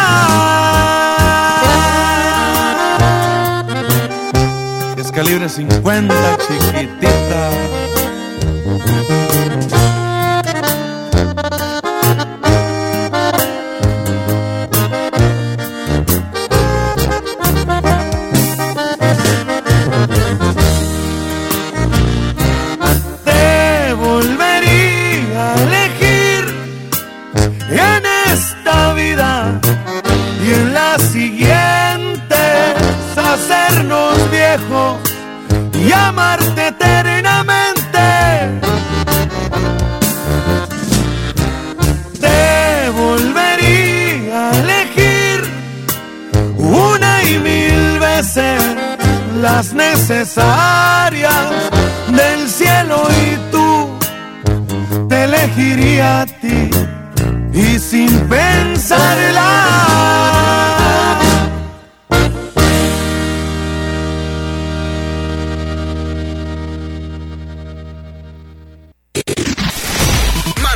[4.97, 6.15] Es calibre 50
[6.47, 7.49] chiquitita.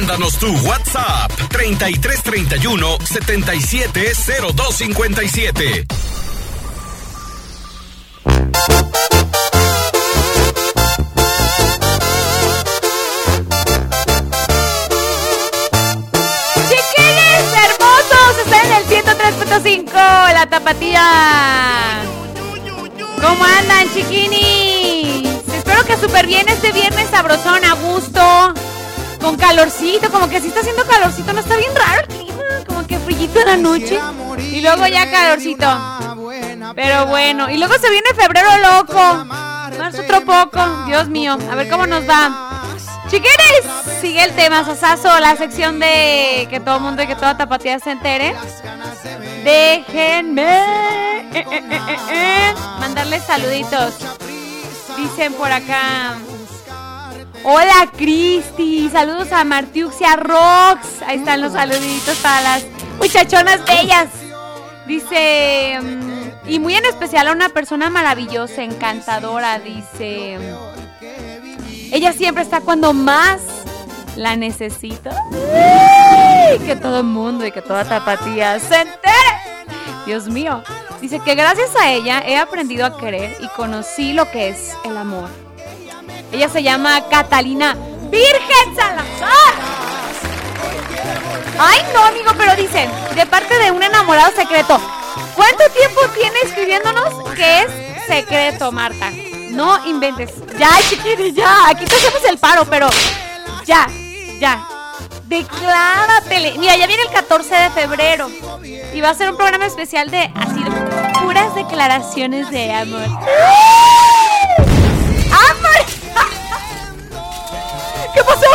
[0.08, 5.86] Mándanos tu WhatsApp 3331 770257.
[16.70, 19.92] Chiquines hermosos, están en el 103.5,
[20.34, 21.04] la tapatía.
[23.22, 25.28] ¿Cómo andan, chiquinis?
[25.54, 28.54] Espero que súper bien este viernes sabrosón, a gusto,
[29.20, 32.86] con calorcito, como que si está haciendo calorcito, no está bien raro el clima, como
[32.86, 34.00] que frillito en la noche
[34.40, 35.68] y luego ya calorcito.
[36.76, 41.70] Pero bueno, y luego se viene febrero loco, marzo otro poco, Dios mío, a ver
[41.70, 42.64] cómo nos va.
[43.10, 43.64] Chiquines,
[44.02, 47.80] sigue el tema Sasazo, la sección de que todo el mundo y que toda tapatía
[47.80, 48.36] se entere.
[49.46, 50.60] Déjenme
[51.34, 53.96] eh, eh, eh, mandarles saluditos.
[54.98, 56.18] Dicen por acá.
[57.44, 61.02] Hola Cristi, saludos a Martiuxia Rocks.
[61.06, 62.66] Ahí están los saluditos para las
[63.00, 64.10] muchachonas bellas.
[64.86, 70.38] Dice, mm, y muy en especial a una persona maravillosa, encantadora, dice.
[71.92, 73.42] Ella siempre está cuando más
[74.16, 75.10] la necesito.
[76.66, 79.68] Que todo el mundo y que toda tapatía se entere.
[80.06, 80.64] Dios mío.
[81.02, 84.98] Dice que gracias a ella he aprendido a querer y conocí lo que es el
[84.98, 85.47] amor.
[86.32, 87.76] Ella se llama Catalina
[88.10, 89.54] Virgen Salazar.
[91.60, 94.80] Ay, no, amigo, pero dicen, de parte de un enamorado secreto.
[95.36, 97.68] ¿Cuánto tiempo tiene escribiéndonos que es
[98.08, 99.12] secreto, Marta?
[99.52, 100.34] No inventes.
[100.58, 101.70] Ya, chiquitita, ya.
[101.70, 102.90] Aquí te hacemos el paro, pero
[103.66, 103.88] ya,
[104.40, 104.68] ya.
[105.26, 106.58] Decláratele.
[106.58, 108.30] Mira, ya viene el 14 de febrero.
[108.94, 110.64] Y va a ser un programa especial de así,
[111.22, 112.72] puras declaraciones de.
[112.72, 113.08] ¡Amor!
[118.18, 118.48] ¿Qué pasó?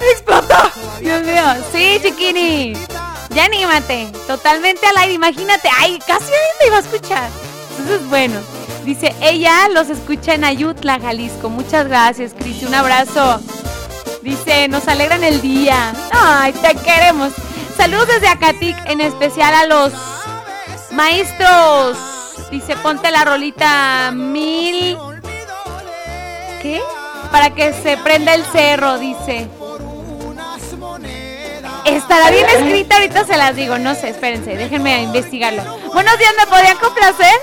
[0.00, 0.56] ¡Explotó!
[1.00, 1.42] Dios mío.
[1.70, 2.72] Sí, chiquini.
[3.28, 4.10] Ya anímate.
[4.26, 5.12] Totalmente al aire.
[5.12, 5.68] Imagínate.
[5.78, 7.28] Ay, casi nadie me iba a escuchar.
[7.78, 8.40] Eso es bueno.
[8.84, 11.50] Dice, ella los escucha en Ayutla, Jalisco.
[11.50, 12.64] Muchas gracias, Cristi.
[12.64, 13.38] Un abrazo.
[14.22, 15.92] Dice, nos alegran el día.
[16.10, 17.34] Ay, te queremos.
[17.76, 19.92] Saludos desde Acatic, en especial a los
[20.92, 21.98] maestros.
[22.50, 24.96] Dice, ponte la rolita mil.
[26.62, 26.80] ¿Qué?
[27.36, 29.46] Para que se prenda el cerro, dice.
[31.84, 33.76] Estará bien escrita, ahorita se las digo.
[33.76, 35.62] No sé, espérense, déjenme investigarlo.
[35.92, 37.34] Buenos días, ¿me podrían complacer?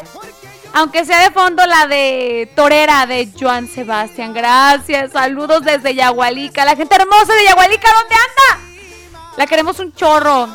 [0.74, 4.34] Aunque sea de fondo la de Torera de Joan Sebastián.
[4.34, 5.12] Gracias.
[5.12, 6.66] Saludos desde Yagualica.
[6.66, 9.22] La gente hermosa de Yagualica, ¿dónde anda?
[9.38, 10.50] La queremos un chorro.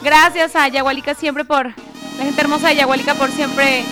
[0.00, 1.66] Gracias a Yagualica siempre por.
[1.66, 3.84] La gente hermosa de Yagualica por siempre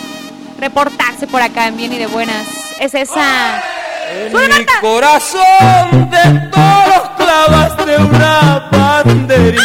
[0.59, 2.47] reportarse por acá en bien y de buenas.
[2.79, 3.63] Es esa.
[4.09, 9.57] En mi corazón de todos clavaste una banderilla.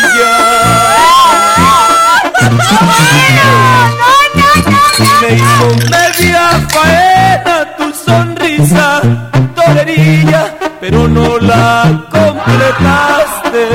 [5.20, 9.00] Me hizo media faena tu sonrisa,
[9.54, 10.42] tolerilla,
[10.80, 13.68] pero no la completaste.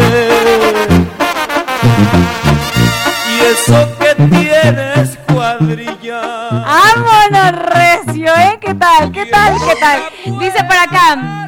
[3.29, 6.21] Y eso que tienes cuadrilla.
[6.51, 7.53] ¡Vámonos,
[8.15, 8.57] ¿eh?
[8.61, 9.11] ¿Qué tal?
[9.11, 9.53] ¿Qué tal?
[9.67, 10.39] ¿Qué tal?
[10.39, 11.47] Dice por acá.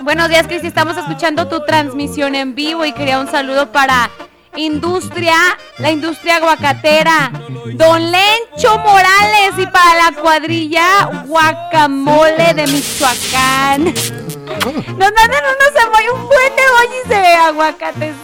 [0.00, 0.66] Buenos días, Cristi.
[0.66, 4.10] Estamos escuchando tu transmisión en vivo y quería un saludo para
[4.56, 5.34] industria,
[5.78, 7.30] la industria aguacatera,
[7.74, 13.84] Don Lencho Morales y para la cuadrilla Guacamole de Michoacán.
[13.84, 18.14] Nos mandan unos emoji, un buen emojis de aguacates.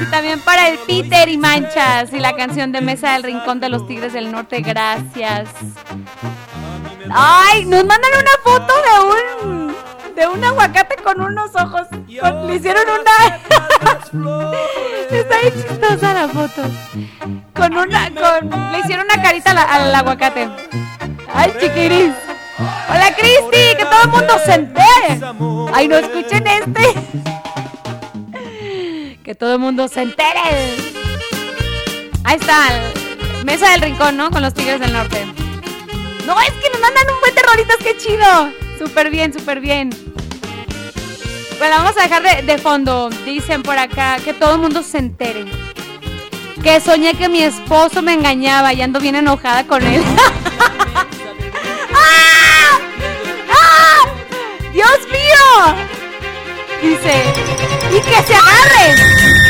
[0.00, 3.68] Y también para el Peter y Manchas y la canción de Mesa del Rincón de
[3.68, 5.48] los Tigres del Norte, gracias.
[7.10, 9.74] Ay, nos mandan una foto de un
[10.14, 11.86] de un aguacate con unos ojos.
[12.20, 13.38] con- le hicieron una.
[15.10, 16.62] Está bien chistosa la foto.
[17.54, 18.10] Con una.
[18.10, 20.48] Con, le hicieron una carita al, al aguacate.
[21.34, 22.12] Ay, chiquiris.
[22.88, 23.76] Hola, Cristi.
[23.76, 25.20] Que todo el mundo se entere.
[25.74, 26.94] Ay, no escuchen este.
[29.24, 30.76] Que todo el mundo se entere.
[32.24, 32.66] Ahí está.
[33.44, 34.30] Mesa del Rincón, ¿no?
[34.30, 35.24] Con los Tigres del Norte.
[36.26, 38.52] No, es que nos mandan un buen de rolitas, qué chido.
[38.78, 39.90] Súper bien, súper bien.
[41.58, 43.10] Bueno, vamos a dejar de, fondo.
[43.24, 45.44] Dicen por acá que todo el mundo se entere.
[46.62, 50.02] Que soñé que mi esposo me engañaba y ando bien enojada con él.
[51.94, 52.78] ¡Ah!
[53.50, 54.04] ¡Ah!
[54.72, 55.74] ¡Dios mío!
[56.82, 57.22] Dice,
[57.90, 58.94] y que se agarre.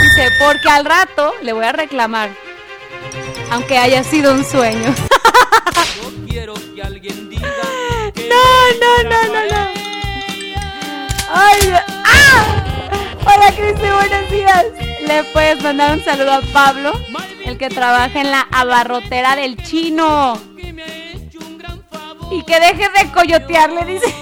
[0.02, 2.30] Dice, porque al rato le voy a reclamar.
[3.50, 4.94] Aunque haya sido un sueño.
[8.32, 8.44] No,
[8.80, 9.62] no, no, no, no.
[11.28, 11.60] Ay,
[12.04, 12.40] ¡ah!
[13.20, 14.64] Hola, Cristi, buenos días.
[15.06, 16.92] Le puedes mandar un saludo a Pablo,
[17.44, 20.40] el que trabaja en la abarrotera del chino.
[22.30, 24.14] Y que deje de coyotearle, dice.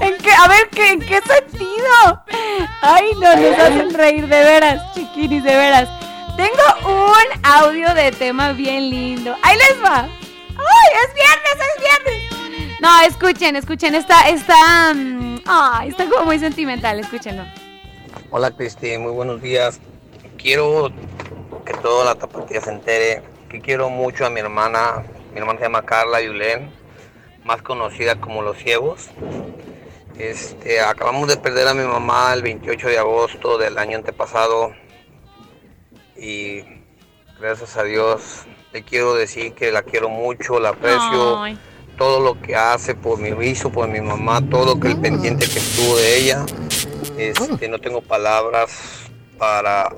[0.00, 0.32] ¿En qué?
[0.32, 2.24] A ver, ¿qué, ¿en qué sentido?
[2.80, 6.03] Ay, no, nos hacen reír de veras, chiquinis, de veras.
[6.36, 9.36] Tengo un audio de tema bien lindo.
[9.42, 10.00] Ahí les va.
[10.00, 12.80] ¡Ay, es viernes, es viernes!
[12.80, 15.36] No, escuchen, escuchen, está, está, mm,
[15.86, 17.44] está como muy sentimental, escúchenlo.
[18.30, 19.78] Hola Cristi, muy buenos días.
[20.36, 20.90] Quiero
[21.64, 25.04] que toda la tapatía se entere que quiero mucho a mi hermana.
[25.32, 26.68] Mi hermana se llama Carla Yulén,
[27.44, 29.08] más conocida como Los Ciegos.
[30.18, 34.74] Este, acabamos de perder a mi mamá el 28 de agosto del año antepasado
[36.16, 36.62] y
[37.40, 41.58] gracias a Dios le quiero decir que la quiero mucho, la aprecio, Ay.
[41.96, 45.58] todo lo que hace por mi hizo por mi mamá, todo que el pendiente que
[45.58, 46.44] estuvo de ella.
[47.16, 49.94] Este, no tengo palabras para,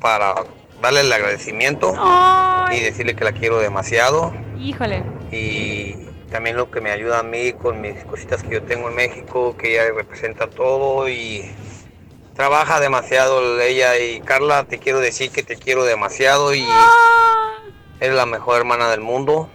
[0.00, 0.34] para
[0.80, 1.92] darle el agradecimiento
[2.72, 5.02] y decirle que la quiero demasiado Híjole.
[5.30, 5.94] y
[6.30, 9.56] también lo que me ayuda a mí con mis cositas que yo tengo en México,
[9.58, 11.50] que ella representa todo y
[12.40, 16.64] trabaja demasiado ella y Carla, te quiero decir que te quiero demasiado y
[18.00, 19.50] eres la mejor hermana del mundo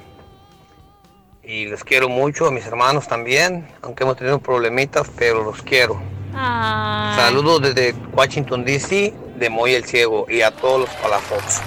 [1.42, 6.00] y los quiero mucho, a mis hermanos también, aunque hemos tenido problemitas, pero los quiero.
[6.36, 7.16] Ay.
[7.16, 11.62] Saludos desde Washington DC, de Moy el Ciego y a todos los palafox.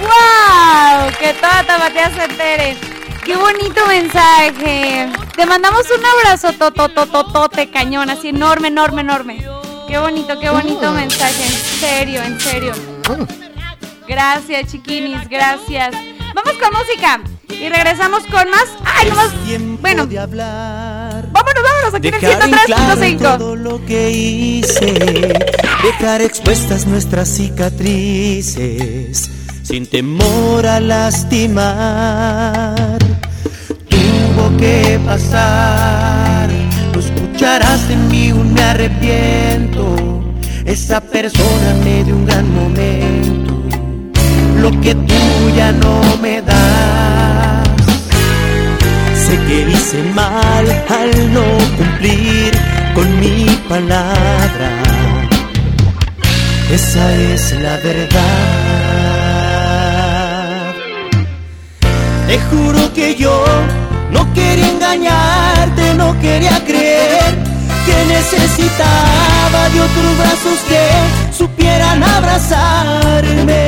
[0.00, 1.12] ¡Wow!
[1.20, 2.95] Que toda Tapatía se entere.
[3.26, 5.10] ¡Qué bonito mensaje!
[5.34, 9.44] Te mandamos un abrazo totototote cañón, así enorme, enorme, enorme.
[9.88, 11.44] Qué bonito, qué bonito mensaje.
[11.44, 12.72] En serio, en serio.
[14.06, 15.92] Gracias, chiquinis, gracias.
[16.36, 18.66] Vamos con música y regresamos con más.
[18.84, 19.32] ¡Ay, nomás!
[19.80, 20.06] Bueno,
[21.32, 23.18] vámonos, vámonos aquí en el Dejar en claro 103.5.
[23.18, 25.32] todo lo que hice,
[25.82, 29.28] dejar expuestas nuestras cicatrices,
[29.64, 32.86] sin temor a lastimar.
[34.58, 36.48] Que pasar,
[36.94, 39.94] no escucharás de mí un me arrepiento.
[40.64, 43.52] Esa persona me dio un gran momento,
[44.62, 47.68] lo que tú ya no me das.
[49.26, 51.44] Sé que hice mal al no
[51.76, 52.52] cumplir
[52.94, 54.70] con mi palabra.
[56.72, 58.86] Esa es la verdad.
[62.26, 63.44] Te juro que yo
[64.10, 67.34] no quería engañarte, no quería creer
[67.86, 73.62] que necesitaba de otros brazos que supieran abrazarme.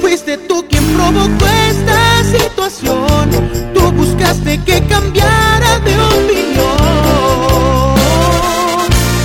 [0.00, 3.30] Fuiste tú quien provocó esta situación,
[3.74, 6.76] tú buscaste que cambiara de opinión.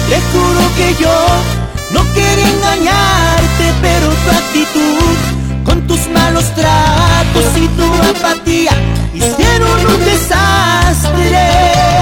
[0.10, 1.16] Te juro que yo
[1.92, 5.31] no quería engañarte, pero tu actitud
[6.02, 7.84] tus malos tratos y tu
[8.18, 8.72] apatía
[9.14, 12.01] hicieron un desastre.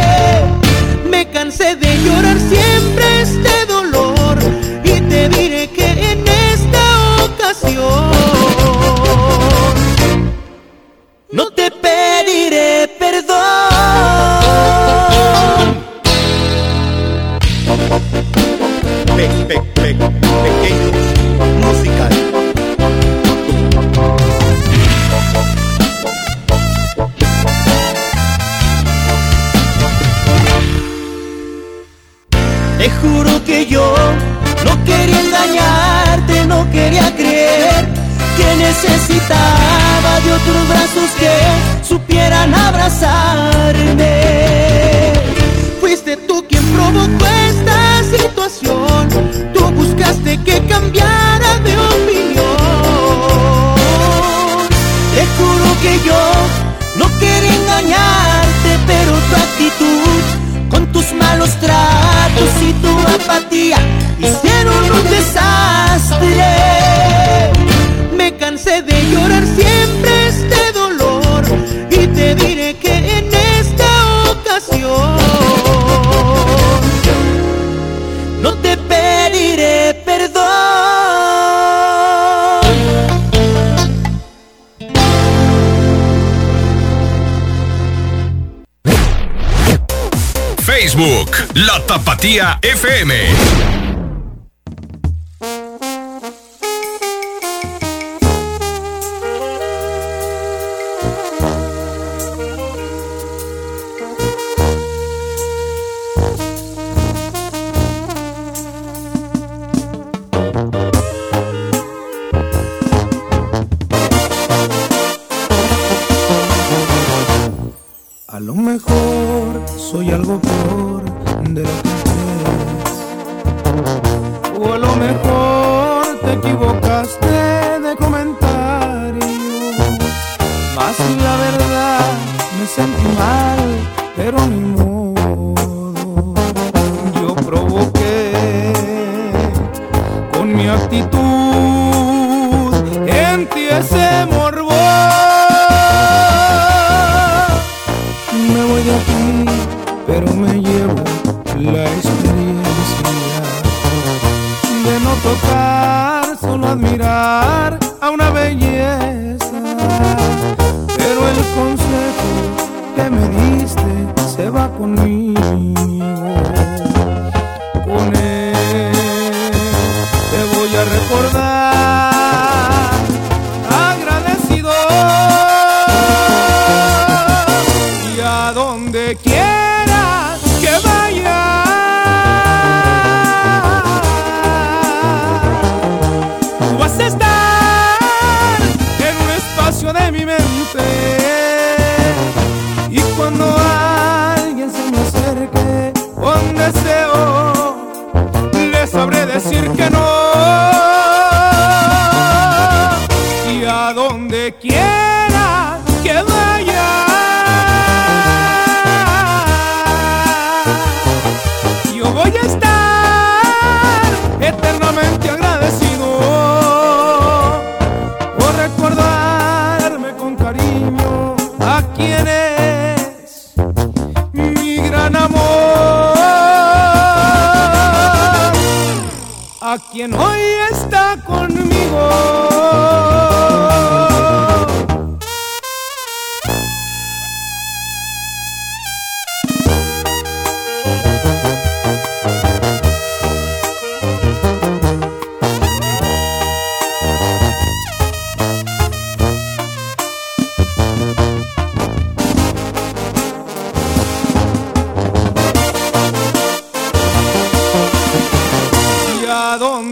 [92.19, 93.48] Tapatía FM.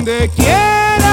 [0.07, 1.06] Donde quiera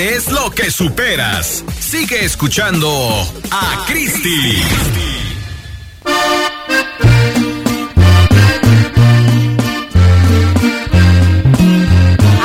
[0.00, 1.64] eres lo que superas.
[1.80, 2.88] Sigue escuchando
[3.50, 4.62] a Christie.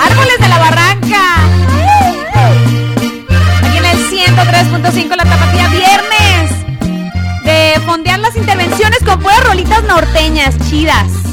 [0.01, 1.35] Árboles de la Barranca.
[3.61, 7.43] Aquí en el 103.5 La Tapatía, viernes.
[7.43, 11.32] De fondear las intervenciones con puras rolitas norteñas chidas.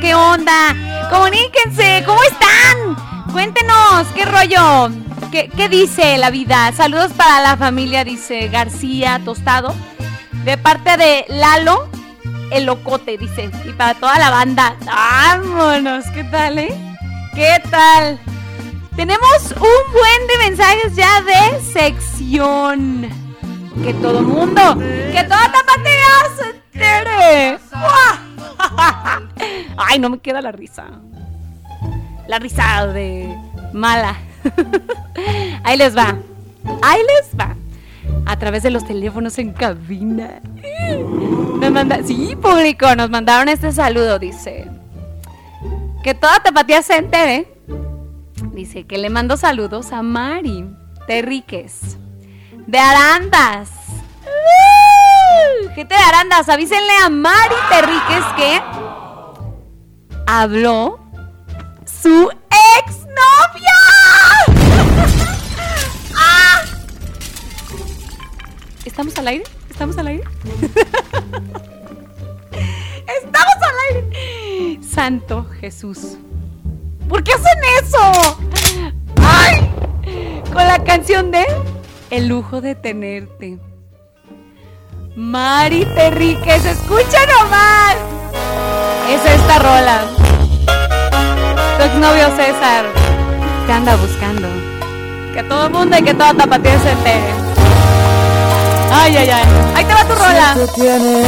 [0.00, 0.74] ¿Qué onda?
[1.10, 2.02] Comuníquense.
[2.06, 2.96] ¿Cómo están?
[3.30, 4.90] Cuéntenos, ¿qué rollo?
[5.30, 6.72] ¿Qué, dice la vida?
[6.72, 9.74] Saludos para la familia, dice García Tostado.
[10.44, 11.90] De parte de Lalo,
[12.50, 13.50] el locote, dice.
[13.66, 14.76] Y para toda la banda.
[14.86, 16.74] Vámonos, ¿qué tal, eh?
[17.34, 18.18] ¿Qué tal?
[18.96, 23.10] Tenemos un buen de mensajes ya de sección.
[23.84, 26.06] Que todo mundo, que toda tapatía
[26.38, 27.58] se entere.
[27.70, 28.19] ¡Guau!
[29.82, 30.84] Ay, no me queda la risa.
[32.28, 33.34] La risa de
[33.72, 34.14] mala.
[35.64, 36.16] Ahí les va.
[36.82, 37.56] Ahí les va.
[38.26, 40.40] A través de los teléfonos en cabina.
[41.60, 44.68] Nos manda, sí, público, nos mandaron este saludo, dice.
[46.04, 47.48] Que toda tapatía se entere.
[48.52, 50.66] Dice que le mando saludos a Mari
[51.06, 51.96] Terríquez.
[52.66, 53.70] De Arandas.
[55.74, 58.89] Gente de Arandas, avísenle a Mari Terríquez que
[60.30, 61.00] habló
[61.84, 62.30] su
[62.86, 63.78] exnovia.
[66.16, 66.62] ¡Ah!
[68.84, 69.42] ¿Estamos al aire?
[69.68, 70.22] ¿Estamos al aire?
[73.22, 74.78] ¡Estamos al aire!
[74.88, 76.16] Santo Jesús.
[77.08, 78.38] ¿Por qué hacen eso?
[79.16, 79.68] ¡Ay!
[80.52, 81.44] Con la canción de
[82.10, 83.58] El lujo de tenerte.
[85.16, 88.19] Mari Terríquez, escucha nomás.
[89.08, 90.02] Es esta rola.
[91.78, 92.84] Tu exnovio César
[93.66, 94.48] te anda buscando.
[95.34, 97.32] Que todo el mundo y que toda tapatía se entere.
[98.92, 99.44] Ay, ay, ay.
[99.74, 100.56] Ahí te va tu rola.
[100.74, 101.22] Tiene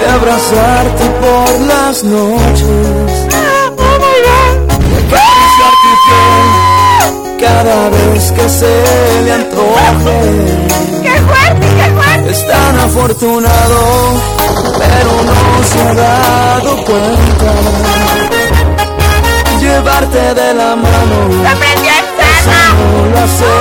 [0.00, 3.28] de abrazarte por las noches.
[5.82, 6.81] Tu piel
[7.42, 8.74] cada vez que se
[9.24, 10.16] le antoje.
[11.02, 12.30] ¡Qué fuerte, qué fuerte!
[12.30, 13.80] Es tan afortunado,
[14.78, 15.40] pero no
[15.70, 17.50] se ha dado cuenta.
[19.60, 21.16] Llevarte de la mano.
[22.42, 23.52] Eso no lo hace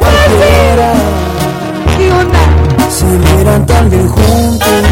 [0.00, 0.88] cualquiera.
[1.96, 2.42] ¿Qué onda?
[2.90, 4.82] Se miran tan bien juntos,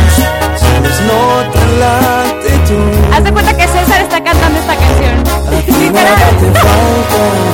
[0.61, 2.93] se les nota la actitud.
[3.15, 5.15] Haz de cuenta que César está cantando esta canción.
[5.97, 7.53] A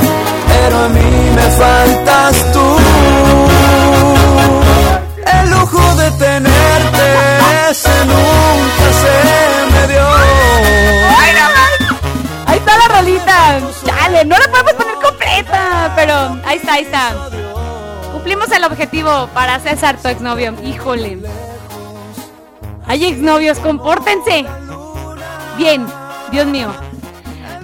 [19.80, 20.52] tu exnovio.
[20.62, 21.18] Híjole.
[22.86, 24.44] Hay exnovios, compórtense.
[25.56, 25.86] Bien,
[26.30, 26.70] Dios mío.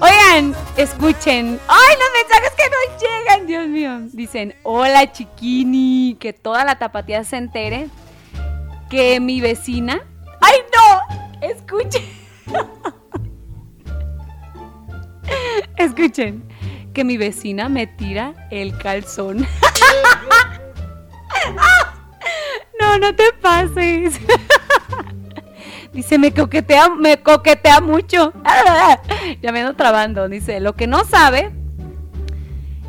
[0.00, 1.60] Oigan, escuchen.
[1.68, 3.46] ¡Ay, los mensajes que no llegan!
[3.46, 4.00] Dios mío.
[4.12, 6.16] Dicen, hola chiquini.
[6.18, 7.88] Que toda la tapatía se entere.
[8.88, 10.00] Que mi vecina.
[10.40, 11.02] ¡Ay, no!
[11.46, 12.02] Escuchen.
[15.76, 16.48] Escuchen.
[16.94, 19.46] Que mi vecina me tira el calzón.
[22.86, 24.20] No, no te pases.
[25.92, 28.32] Dice, me coquetea, me coquetea mucho.
[29.42, 30.28] Ya me ando trabando.
[30.28, 31.50] Dice, lo que no sabe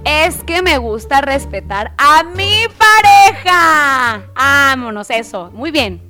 [0.05, 4.21] es que me gusta respetar a mi pareja.
[4.35, 5.49] Vámonos, eso.
[5.51, 6.01] Muy bien.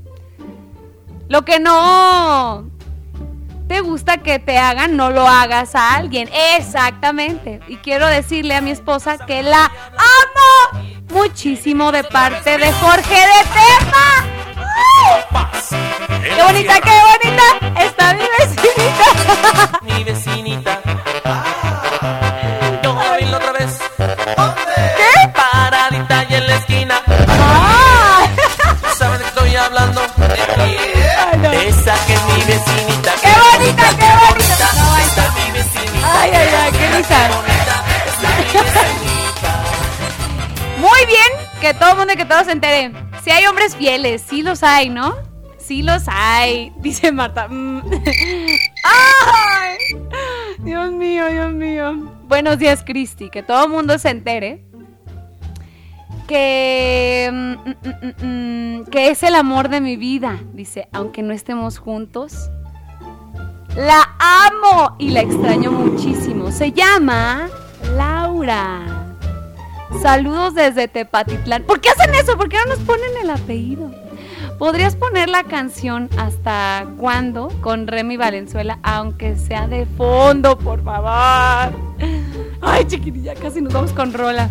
[1.29, 2.69] Lo que no
[3.67, 6.29] te gusta que te hagan, no lo hagas a alguien.
[6.57, 7.59] Exactamente.
[7.67, 13.43] Y quiero decirle a mi esposa que la amo muchísimo de parte de Jorge de
[13.53, 14.27] Tema.
[16.23, 17.81] ¡Qué bonita, qué bonita!
[17.81, 19.79] Está mi vecinita.
[19.81, 20.79] Mi vecinita.
[22.83, 23.79] Yo la otra vez.
[23.97, 25.27] ¿Qué?
[25.33, 27.01] Paradita y en la esquina.
[28.97, 30.01] ¿Sabes de qué estoy hablando?
[31.41, 33.26] De esa que es mi vecinita.
[33.67, 35.01] ¡Qué bonita, qué bonita!
[35.01, 36.21] Esta es mi vecinita.
[36.21, 37.29] Ay, ay, ay, qué risa.
[40.79, 42.93] Muy bien, que todo el mundo que todos se entere.
[43.23, 45.15] Si hay hombres fieles, sí los hay, ¿no?
[45.57, 47.49] Sí los hay, dice Marta.
[47.49, 47.81] Mm.
[48.83, 49.77] ¡Ay!
[50.59, 51.93] Dios mío, Dios mío.
[52.23, 53.29] Buenos días, Cristi.
[53.29, 54.63] Que todo el mundo se entere
[56.25, 60.39] que, mm, mm, que es el amor de mi vida.
[60.53, 62.49] Dice, aunque no estemos juntos,
[63.77, 66.51] la amo y la extraño muchísimo.
[66.51, 67.47] Se llama
[67.95, 69.13] Laura.
[70.01, 71.63] Saludos desde Tepatitlán.
[71.63, 72.35] ¿Por qué hacen eso?
[72.35, 73.91] ¿Por qué no nos ponen el apellido?
[74.57, 81.73] ¿Podrías poner la canción Hasta cuándo con Remy Valenzuela, aunque sea de fondo, por favor?
[82.61, 84.49] Ay, chiquitilla, casi nos vamos con Rola.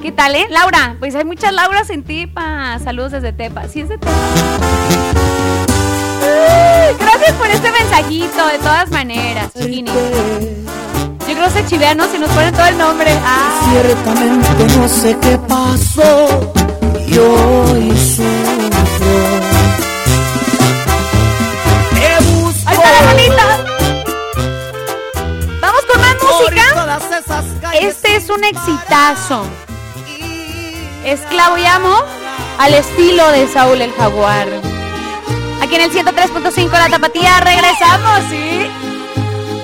[0.00, 0.46] ¿Qué tal, eh?
[0.50, 2.78] Laura, pues hay muchas Lauras en Tepa.
[2.80, 3.68] Saludos desde Tepa.
[3.68, 5.21] Sí, es de Tepa.
[6.98, 9.90] Gracias por este mensajito, de todas maneras, chiquini.
[11.28, 13.10] Yo creo que se si nos ponen todo el nombre.
[13.24, 13.70] Ah.
[13.70, 16.52] Ciertamente no sé qué pasó.
[17.06, 19.62] Yo hoy sufro.
[22.66, 23.44] Ahí está la bonita.
[25.60, 26.62] Vamos con más música.
[27.80, 29.46] Este es un exitazo.
[31.04, 31.96] Esclavo y amo
[32.58, 34.71] al estilo de Saúl el Jaguar.
[35.62, 38.68] Aquí en el 103.5 La Tapatía regresamos, ¿sí?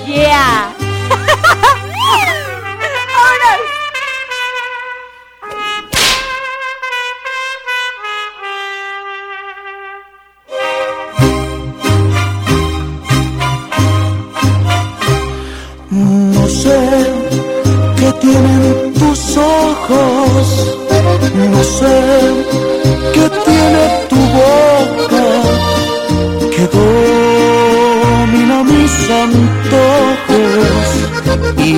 [0.07, 0.73] Yeah.
[15.91, 16.79] No sé
[17.97, 20.79] qué tienen tus ojos
[21.35, 22.88] no sé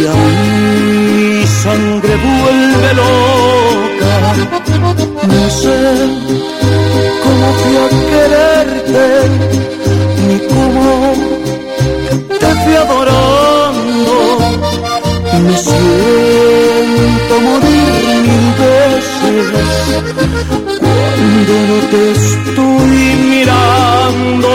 [0.07, 4.15] a mi sangre vuelve loca.
[5.27, 5.79] No sé
[7.23, 9.07] cómo fui a quererte
[10.27, 10.85] ni cómo
[12.41, 14.15] te fui adorando.
[15.47, 18.01] Me siento morir
[21.41, 22.99] cuando no te estoy
[23.31, 24.51] mirando.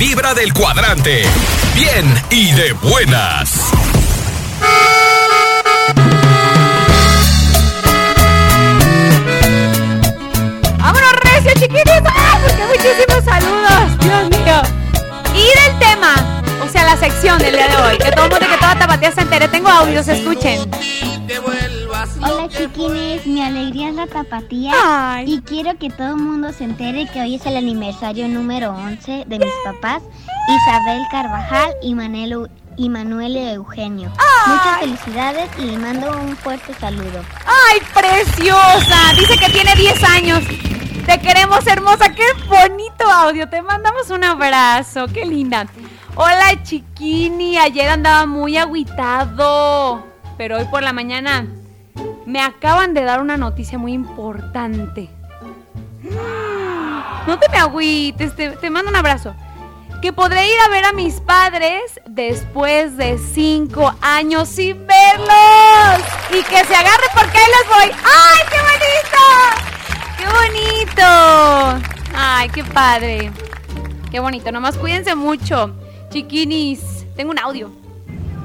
[0.00, 1.24] Vibra del cuadrante.
[1.74, 3.70] Bien y de buenas.
[10.78, 12.00] ¡Vámonos, recio, chiquitos!
[12.06, 13.98] ¡Ah, porque muchísimos saludos!
[14.00, 14.62] ¡Dios mío!
[15.34, 16.14] Y del tema,
[16.64, 19.12] o sea, la sección del día de hoy, que todo el mundo, que toda tapatía
[19.12, 19.48] se entere.
[19.48, 20.60] Tengo audios, escuchen.
[22.22, 27.20] Hola chiquines, mi alegría la tapatía y quiero que todo el mundo se entere que
[27.20, 30.02] hoy es el aniversario número 11 de mis papás,
[30.48, 34.10] Isabel Carvajal y Manuel, y Manuel Eugenio.
[34.46, 37.22] Muchas felicidades y le mando un fuerte saludo.
[37.44, 39.12] ¡Ay, preciosa!
[39.18, 40.44] Dice que tiene 10 años.
[41.04, 42.14] Te queremos, hermosa.
[42.14, 43.50] ¡Qué bonito audio!
[43.50, 45.08] Te mandamos un abrazo.
[45.12, 45.66] ¡Qué linda!
[46.14, 47.58] Hola, chiquini.
[47.58, 50.06] Ayer andaba muy aguitado.
[50.38, 51.46] Pero hoy por la mañana
[52.30, 55.10] me acaban de dar una noticia muy importante.
[57.26, 59.34] No te me agüites, te, mando un abrazo.
[60.00, 66.06] Que podré ir a ver a mis padres después de cinco años sin verlos.
[66.30, 67.96] Y que se agarre porque ahí los voy.
[68.04, 69.22] ¡Ay, qué bonito!
[70.16, 71.88] ¡Qué bonito!
[72.14, 73.32] Ay, qué padre.
[74.10, 74.52] Qué bonito.
[74.52, 75.74] Nomás cuídense mucho.
[76.10, 77.79] Chiquinis, tengo un audio.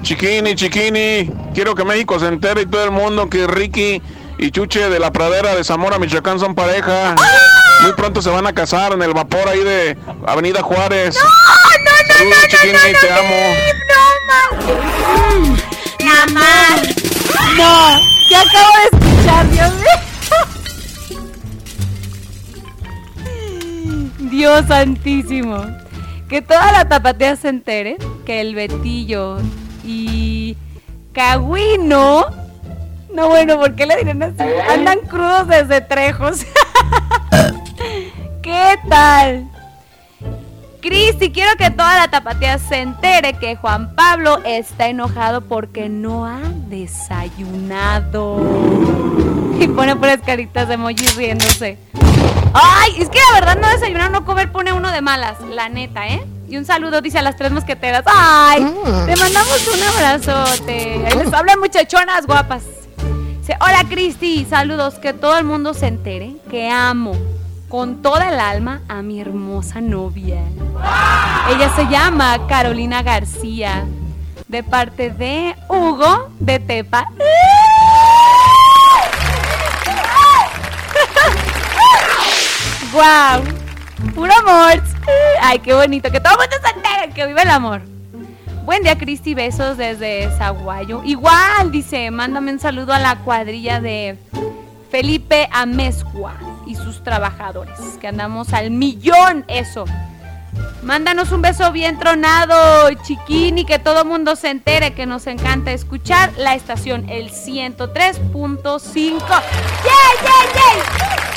[0.05, 3.99] Chiquini, chiquini, quiero que México se entere y todo el mundo que Ricky
[4.37, 7.15] y Chuche de la pradera de Zamora, Michoacán son pareja.
[7.81, 11.15] Muy pronto se van a casar en el vapor ahí de Avenida Juárez.
[11.15, 11.29] ¡No, no,
[12.07, 13.35] no, no, chiquini, no, no, te no, amo.
[16.03, 16.81] No, más.
[17.57, 17.97] No,
[18.29, 19.97] ¿qué acabo de escuchar, Dios mío?
[24.29, 25.65] Dios santísimo.
[26.29, 29.39] Que toda la tapatía se entere que el Betillo
[29.85, 30.57] y
[31.13, 32.25] Cagüino.
[33.13, 34.43] No, bueno, ¿por qué le dirán así?
[34.69, 36.45] Andan crudos desde Trejos.
[38.41, 39.49] ¿Qué tal?
[40.81, 46.25] Cristi, quiero que toda la tapatía se entere que Juan Pablo está enojado porque no
[46.25, 48.41] ha desayunado.
[49.57, 51.77] Y pone puras caritas de emoji riéndose.
[52.53, 56.09] Ay, es que la verdad no desayunar, no comer pone uno de malas, la neta,
[56.09, 56.25] ¿eh?
[56.47, 58.03] Y un saludo, dice a las tres mosqueteras.
[58.05, 58.65] Ay,
[59.05, 61.03] te mandamos un abrazote.
[61.17, 62.63] Les hablan muchachonas guapas.
[63.39, 67.17] Dice, hola Cristi, saludos, que todo el mundo se entere que amo
[67.67, 70.39] con toda el alma a mi hermosa novia.
[71.49, 73.85] Ella se llama Carolina García,
[74.47, 77.05] de parte de Hugo de Tepa.
[82.93, 83.43] ¡Wow!
[84.13, 84.81] ¡Puro amor!
[85.41, 86.09] ¡Ay, qué bonito!
[86.09, 87.94] Que todo el mundo se entere que vive el amor.
[88.65, 89.35] Buen día, Cristi.
[89.35, 91.03] Besos desde Zaguayo.
[91.03, 94.17] Igual, dice, mándame un saludo a la cuadrilla de
[94.89, 96.33] Felipe Amezcua
[96.65, 97.77] y sus trabajadores.
[98.01, 99.85] Que andamos al millón, eso.
[100.81, 106.31] Mándanos un beso bien tronado, chiquini, que todo mundo se entere que nos encanta escuchar
[106.35, 108.81] la estación, el 103.5.
[108.95, 109.19] ¡Yay,
[110.23, 111.34] yay, yay!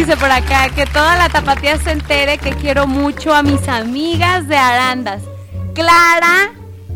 [0.00, 4.48] Dice por acá que toda la tapatía se entere que quiero mucho a mis amigas
[4.48, 5.20] de Arandas.
[5.74, 6.52] Clara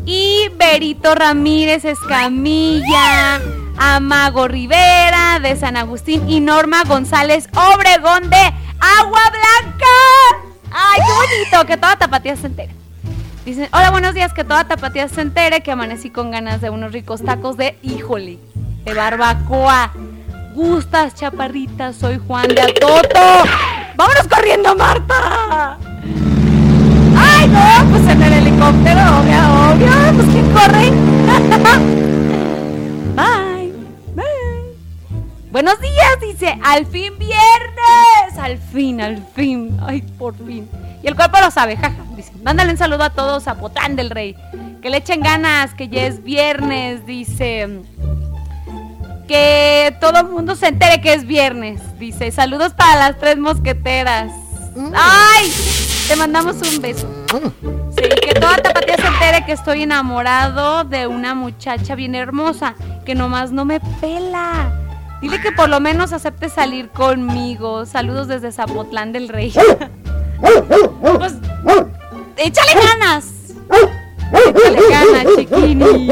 [0.07, 3.39] y Berito Ramírez Escamilla,
[3.77, 8.41] a Mago Rivera de San Agustín y Norma González Obregón de
[8.99, 9.85] Agua Blanca.
[10.71, 11.67] ¡Ay, qué bonito!
[11.67, 12.73] Que toda tapatía se entere.
[13.45, 16.91] Dicen, hola, buenos días, que toda tapatía se entere que amanecí con ganas de unos
[16.91, 18.39] ricos tacos de, híjole,
[18.83, 19.93] de barbacoa.
[20.55, 23.19] Gustas, chaparritas, soy Juan de Atoto.
[23.97, 25.77] ¡Vámonos corriendo, Marta!
[27.17, 27.89] ¡Ay, no!
[27.91, 29.37] Pues en el helicóptero, obvio,
[29.73, 29.91] obvio.
[30.15, 30.91] Pues ¿quién corre?
[33.17, 33.73] Bye.
[34.15, 34.77] Bye.
[35.51, 36.57] Buenos días, dice.
[36.63, 38.39] Al fin viernes.
[38.39, 39.77] Al fin, al fin.
[39.85, 40.69] Ay, por fin.
[41.03, 42.01] Y el cuerpo lo sabe, jaja.
[42.15, 44.37] Dice, mándale un saludo a todos a Potán del Rey.
[44.81, 47.81] Que le echen ganas, que ya es viernes, dice.
[49.27, 51.81] Que todo el mundo se entere que es viernes.
[51.97, 54.31] Dice, saludos para las tres mosqueteras.
[54.93, 55.51] ¡Ay!
[56.07, 57.07] Te mandamos un beso.
[57.95, 62.75] Sí, que toda tapatía se entere que estoy enamorado de una muchacha bien hermosa,
[63.05, 64.71] que nomás no me pela.
[65.21, 67.85] Dile que por lo menos acepte salir conmigo.
[67.85, 69.51] Saludos desde Zapotlán del Rey.
[71.17, 71.33] pues,
[72.37, 73.33] échale ganas.
[74.31, 76.11] Échale ganas, chiquinis.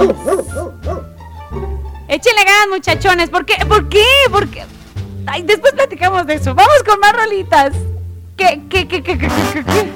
[2.08, 3.30] Échenle ganas, muchachones.
[3.30, 3.66] ¿Por qué?
[3.66, 4.06] ¿Por qué?
[4.30, 4.66] ¿Por qué?
[5.26, 6.54] Ay, después platicamos de eso.
[6.54, 7.74] Vamos con más rolitas.
[8.36, 9.90] ¿Qué, qué, qué, qué, qué, qué, qué?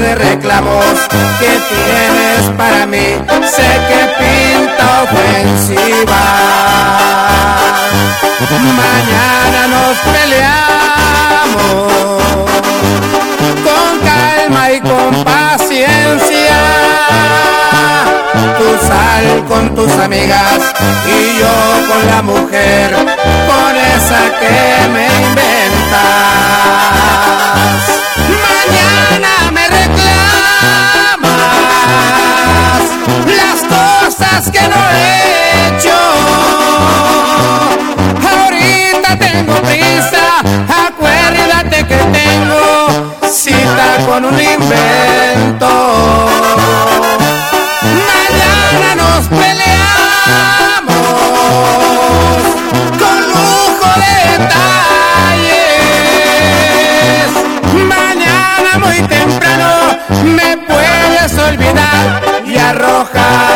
[0.00, 0.84] De reclamos
[1.40, 3.18] que tienes para mí
[3.56, 6.24] sé que pinta ofensiva.
[8.76, 11.58] Mañana nos peleamos
[13.64, 16.58] con calma y con paciencia.
[18.58, 20.60] Tú sal con tus amigas
[21.06, 21.54] y yo
[21.88, 25.78] con la mujer, con esa que me inventas.
[28.46, 29.47] Mañana
[30.60, 31.38] reclamas
[33.26, 35.98] las cosas que no he hecho.
[38.28, 40.40] Ahorita tengo prisa,
[40.86, 42.62] acuérdate que tengo
[43.30, 45.17] cita con un invento.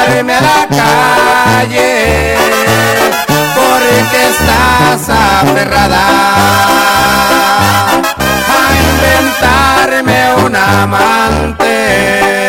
[0.07, 2.37] tirarme a la calle,
[3.55, 6.07] porque estás aferrada
[8.49, 8.61] a
[8.91, 12.42] inventarme un amante.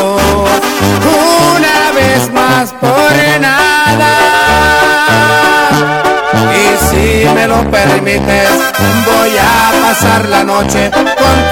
[1.02, 4.12] una vez más por nada.
[6.54, 8.50] Y si me lo permites,
[9.06, 11.45] voy a pasar la noche con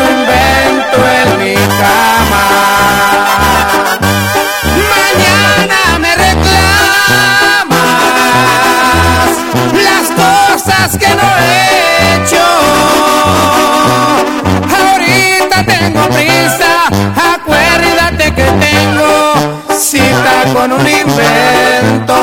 [20.63, 22.19] con un invento.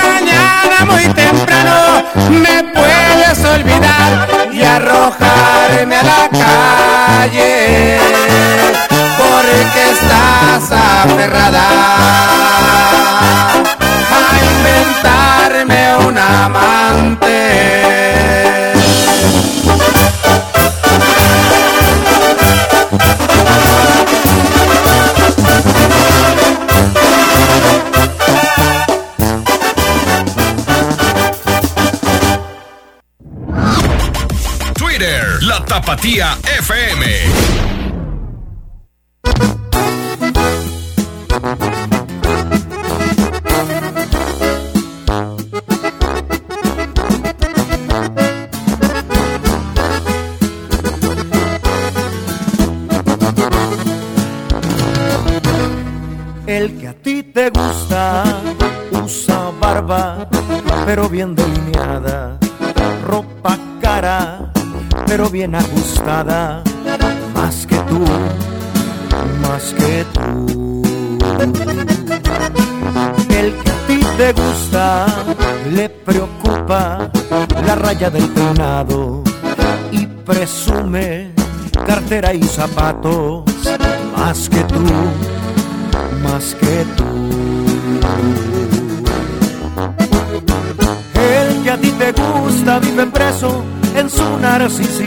[0.00, 1.76] Mañana muy temprano
[2.30, 4.10] me puedes olvidar
[4.52, 7.98] y arrojarme a la calle
[9.18, 11.66] porque estás aferrada
[16.32, 17.82] amante.
[34.74, 37.61] Twitter, la Tapatía FM.
[67.34, 68.04] Más que tú,
[69.40, 70.82] más que tú.
[73.30, 75.06] El que a ti te gusta
[75.72, 77.10] le preocupa
[77.66, 79.22] la raya del peinado
[79.90, 81.32] y presume
[81.86, 83.44] cartera y zapatos,
[84.16, 84.84] más que tú
[86.22, 87.04] más que tú.
[91.14, 93.64] El que a ti te gusta vive preso
[93.96, 95.01] en su narcisismo.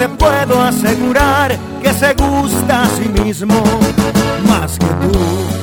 [0.00, 3.62] Te puedo asegurar que se gusta a sí mismo
[4.48, 5.59] más que tú,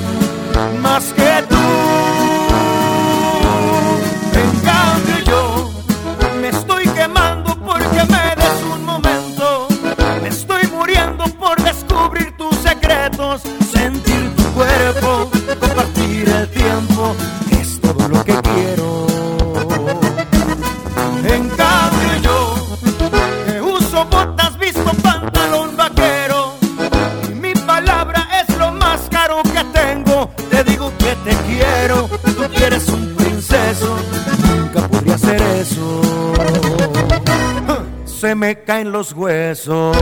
[38.97, 39.95] los huesos.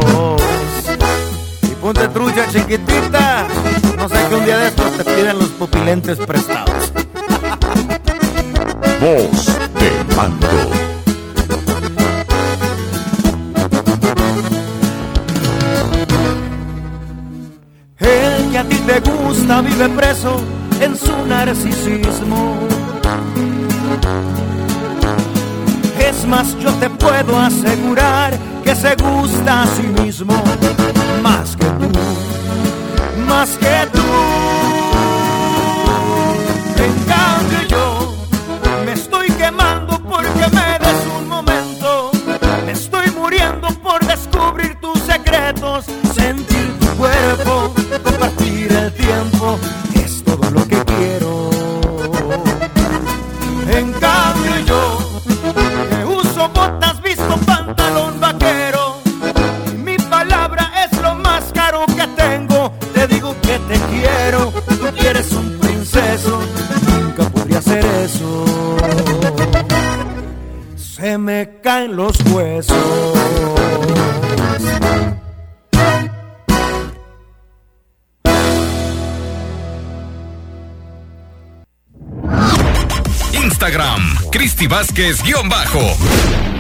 [1.64, 3.46] Y ponte trucha chiquitita,
[3.98, 6.94] no sé que un día de estos te piden los pupilentes prestados.
[9.02, 9.46] Voz
[9.82, 10.48] de mando.
[18.00, 20.40] El que a ti te gusta vive preso
[20.80, 22.56] en su narcisismo.
[26.00, 28.05] Es más, yo te puedo asegurar
[28.86, 29.68] se gusta a
[84.66, 86.55] Instagram, Cristi Vázquez-bajo.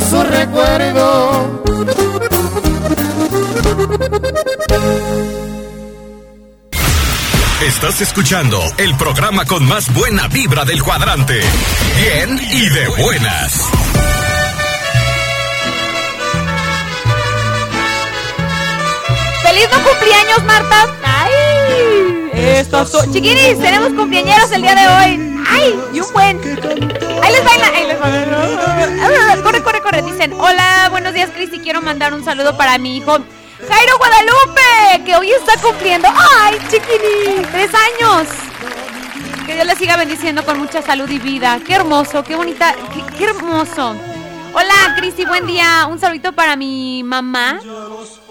[0.00, 1.62] Su recuerdo.
[7.66, 11.40] Estás escuchando el programa con más buena vibra del cuadrante.
[11.96, 13.70] Bien y de buenas.
[19.42, 20.96] ¡Feliz no cumpleaños, Marta!
[21.04, 22.30] ¡Ay!
[22.32, 23.12] Estos son...
[23.12, 25.21] Chiquinis, tenemos cumpleañeros el día de hoy.
[25.52, 25.78] ¡Ay!
[25.92, 26.38] Y un buen...
[27.22, 29.42] Ahí les baila, ahí les baila.
[29.42, 30.02] Corre, corre, corre.
[30.02, 31.58] Dicen, hola, buenos días, Cristi.
[31.58, 33.18] Quiero mandar un saludo para mi hijo
[33.68, 36.08] Jairo Guadalupe, que hoy está cumpliendo...
[36.40, 37.44] ¡Ay, chiquini!
[37.52, 38.28] ¡Tres años!
[39.46, 41.60] Que Dios le siga bendiciendo con mucha salud y vida.
[41.64, 43.94] Qué hermoso, qué bonita, qué, qué hermoso.
[44.54, 45.86] Hola, Cristi, buen día.
[45.88, 47.60] Un saludito para mi mamá,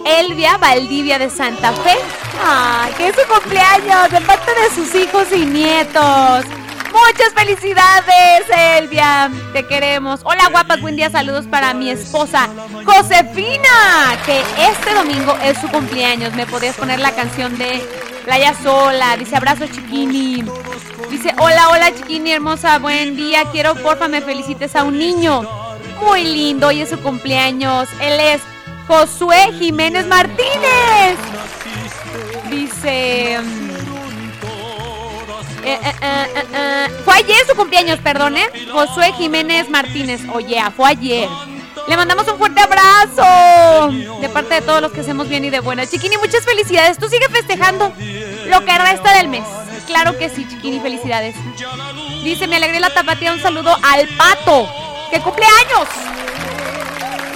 [0.06, 1.98] Elvia Valdivia de Santa Fe.
[2.46, 6.46] Ay, que es su cumpleaños de parte de sus hijos y nietos.
[6.92, 8.44] Muchas felicidades,
[8.78, 9.32] Elvia.
[9.54, 10.22] Te queremos.
[10.24, 10.82] Hola, guapas.
[10.82, 11.10] Buen día.
[11.10, 12.50] Saludos para mi esposa,
[12.86, 16.34] Josefina, que este domingo es su cumpleaños.
[16.34, 17.82] ¿Me podías poner la canción de
[18.26, 19.16] Playa Sola?
[19.18, 20.44] Dice abrazo, chiquini.
[21.10, 22.80] Dice, hola, hola, chiquini hermosa.
[22.80, 23.46] Buen día.
[23.52, 25.44] Quiero, porfa, me felicites a un niño.
[26.02, 26.68] Muy lindo.
[26.68, 27.88] Hoy es su cumpleaños.
[28.02, 28.42] Él es
[28.88, 31.18] Josué Jiménez Martínez.
[32.50, 33.40] Dice...
[35.74, 38.48] eh, eh, eh, Fue ayer su cumpleaños, perdón, ¿eh?
[38.72, 40.22] Josué Jiménez Martínez.
[40.34, 41.30] Oye, fue ayer.
[41.88, 43.90] Le mandamos un fuerte abrazo
[44.22, 45.86] de parte de todos los que hacemos bien y de buena.
[45.86, 46.98] Chiquini, muchas felicidades.
[46.98, 47.92] Tú sigue festejando
[48.48, 49.44] lo que resta del mes.
[49.88, 51.36] Claro que sí, Chiquini, felicidades.
[52.24, 53.34] Dice, me alegré la tapatía.
[53.34, 54.70] Un saludo al pato,
[55.10, 55.88] que cumpleaños.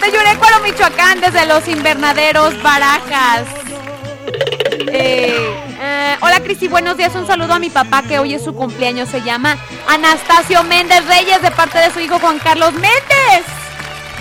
[0.02, 3.46] De Yurecuaro, Michoacán, desde los invernaderos Barajas.
[4.88, 5.65] Eh,
[5.96, 7.16] eh, hola Cristi, buenos días.
[7.16, 9.10] Un saludo a mi papá que hoy es su cumpleaños.
[9.10, 9.58] Se llama
[9.88, 13.46] Anastasio Méndez Reyes de parte de su hijo Juan Carlos Méndez.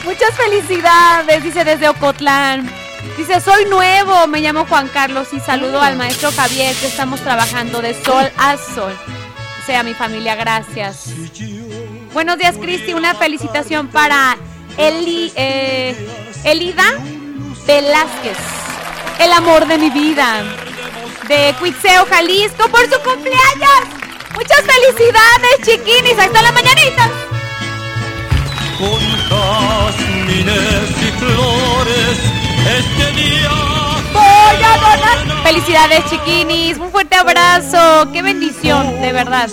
[0.04, 2.70] Muchas felicidades, dice desde Ocotlán.
[3.16, 7.80] Dice, soy nuevo, me llamo Juan Carlos y saludo al maestro Javier que estamos trabajando
[7.80, 8.92] de sol a sol.
[9.66, 11.10] Sea mi familia, gracias.
[12.12, 12.92] Buenos días, Cristi.
[12.94, 14.36] Una felicitación para
[14.76, 16.08] Eli, eh,
[16.44, 16.84] Elida
[17.66, 18.38] Velázquez,
[19.20, 20.42] el amor de mi vida,
[21.28, 23.80] de Cuitzeo, Jalisco, por su cumpleaños.
[24.34, 26.18] Muchas felicidades, chiquinis.
[26.18, 27.10] Hasta la mañanita.
[28.78, 32.18] con jazmines y flores
[32.78, 33.50] este día.
[34.12, 35.42] Voy a donar.
[35.44, 36.78] Felicidades, chiquinis.
[36.78, 38.10] Un fuerte abrazo.
[38.12, 39.48] Qué bendición, de verdad.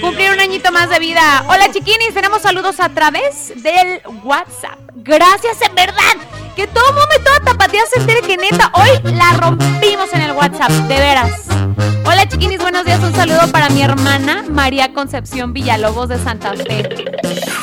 [0.00, 1.44] Cumplir un añito más de vida.
[1.48, 4.78] Hola chiquinis, tenemos saludos a través del WhatsApp.
[4.96, 6.16] Gracias, en verdad.
[6.56, 10.70] Que todo el mundo y se entere que neta, hoy la rompimos en el WhatsApp,
[10.70, 11.30] de veras.
[12.04, 13.00] Hola chiquinis, buenos días.
[13.02, 16.88] Un saludo para mi hermana María Concepción Villalobos de Santa Fe.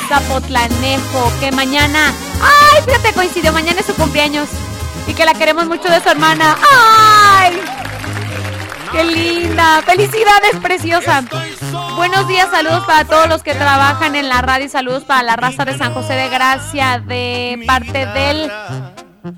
[0.08, 2.12] Zapotlanejo, que mañana.
[2.42, 2.82] ¡Ay!
[2.84, 4.48] Fíjate, coincidió, mañana es su cumpleaños.
[5.06, 6.56] Y que la queremos mucho de su hermana.
[6.72, 7.79] ¡Ay!
[8.92, 9.82] ¡Qué linda!
[9.82, 11.22] ¡Felicidades, preciosa!
[11.96, 15.36] Buenos días, saludos para todos los que trabajan en la radio y saludos para la
[15.36, 18.50] raza de San José de Gracia de parte del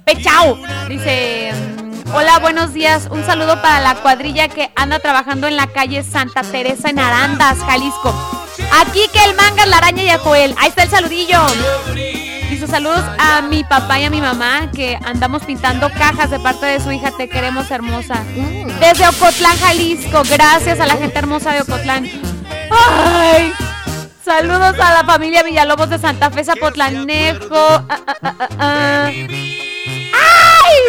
[0.05, 0.59] Pechao.
[0.89, 3.09] Dice, mm, hola, buenos días.
[3.11, 7.59] Un saludo para la cuadrilla que anda trabajando en la calle Santa Teresa en Arandas,
[7.59, 8.15] Jalisco.
[8.81, 10.55] Aquí que el manga, la araña y a Joel.
[10.59, 11.41] Ahí está el saludillo.
[12.53, 16.67] Dice saludos a mi papá y a mi mamá que andamos pintando cajas de parte
[16.67, 17.11] de su hija.
[17.17, 18.23] Te queremos hermosa.
[18.79, 20.23] Desde Ocotlán, Jalisco.
[20.29, 22.07] Gracias a la gente hermosa de Ocotlán.
[22.71, 23.55] Ay.
[24.23, 27.57] Saludos a la familia Villalobos de Santa Fe, Zapotlanejo.
[27.57, 29.29] Ah, ah, ah, ah, ¡Ay!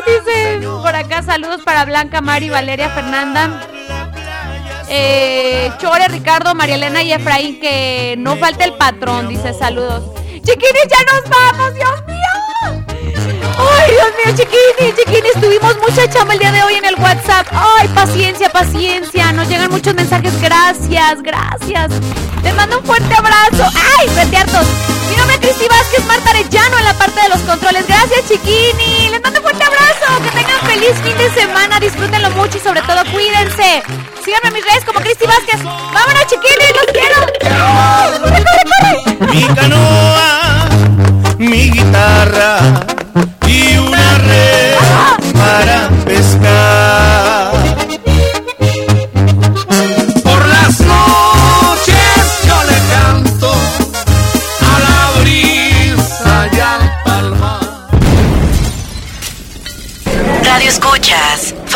[0.06, 3.62] Dice por acá saludos para Blanca, Mari, Valeria, Fernanda.
[4.90, 10.23] Eh, Chore, Ricardo, María Elena y Efraín, que no falte el patrón, dice saludos.
[10.46, 12.33] Chiquinis, ya nos vamos, Dios mío.
[13.16, 17.48] Ay, Dios mío, chiquinis, chiquinis, tuvimos mucha chama el día de hoy en el WhatsApp.
[17.52, 19.32] Ay, paciencia, paciencia.
[19.32, 20.40] Nos llegan muchos mensajes.
[20.42, 21.92] Gracias, gracias.
[22.44, 23.70] Les mando un fuerte abrazo.
[24.00, 24.68] Ay, hartos.
[25.10, 27.88] Mi nombre es Cristi Vázquez, Marta Arellano en la parte de los controles.
[27.88, 29.10] Gracias, chiquini.
[29.10, 30.24] Les mando un fuerte abrazo.
[30.24, 31.80] Que tengan feliz fin de semana.
[31.80, 33.84] Disfrútenlo mucho y sobre todo cuídense.
[34.26, 35.64] Síganme en mis redes como Cristi Vázquez.
[35.64, 37.20] Vámonos, chiquini, los quiero.
[38.20, 39.34] ¡Corre, corre, corre!
[39.34, 40.70] Mi canoa,
[41.38, 43.03] mi guitarra
[43.48, 44.63] y una red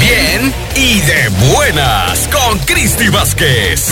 [0.00, 3.90] Bien, y de buenas con Cristi Vázquez.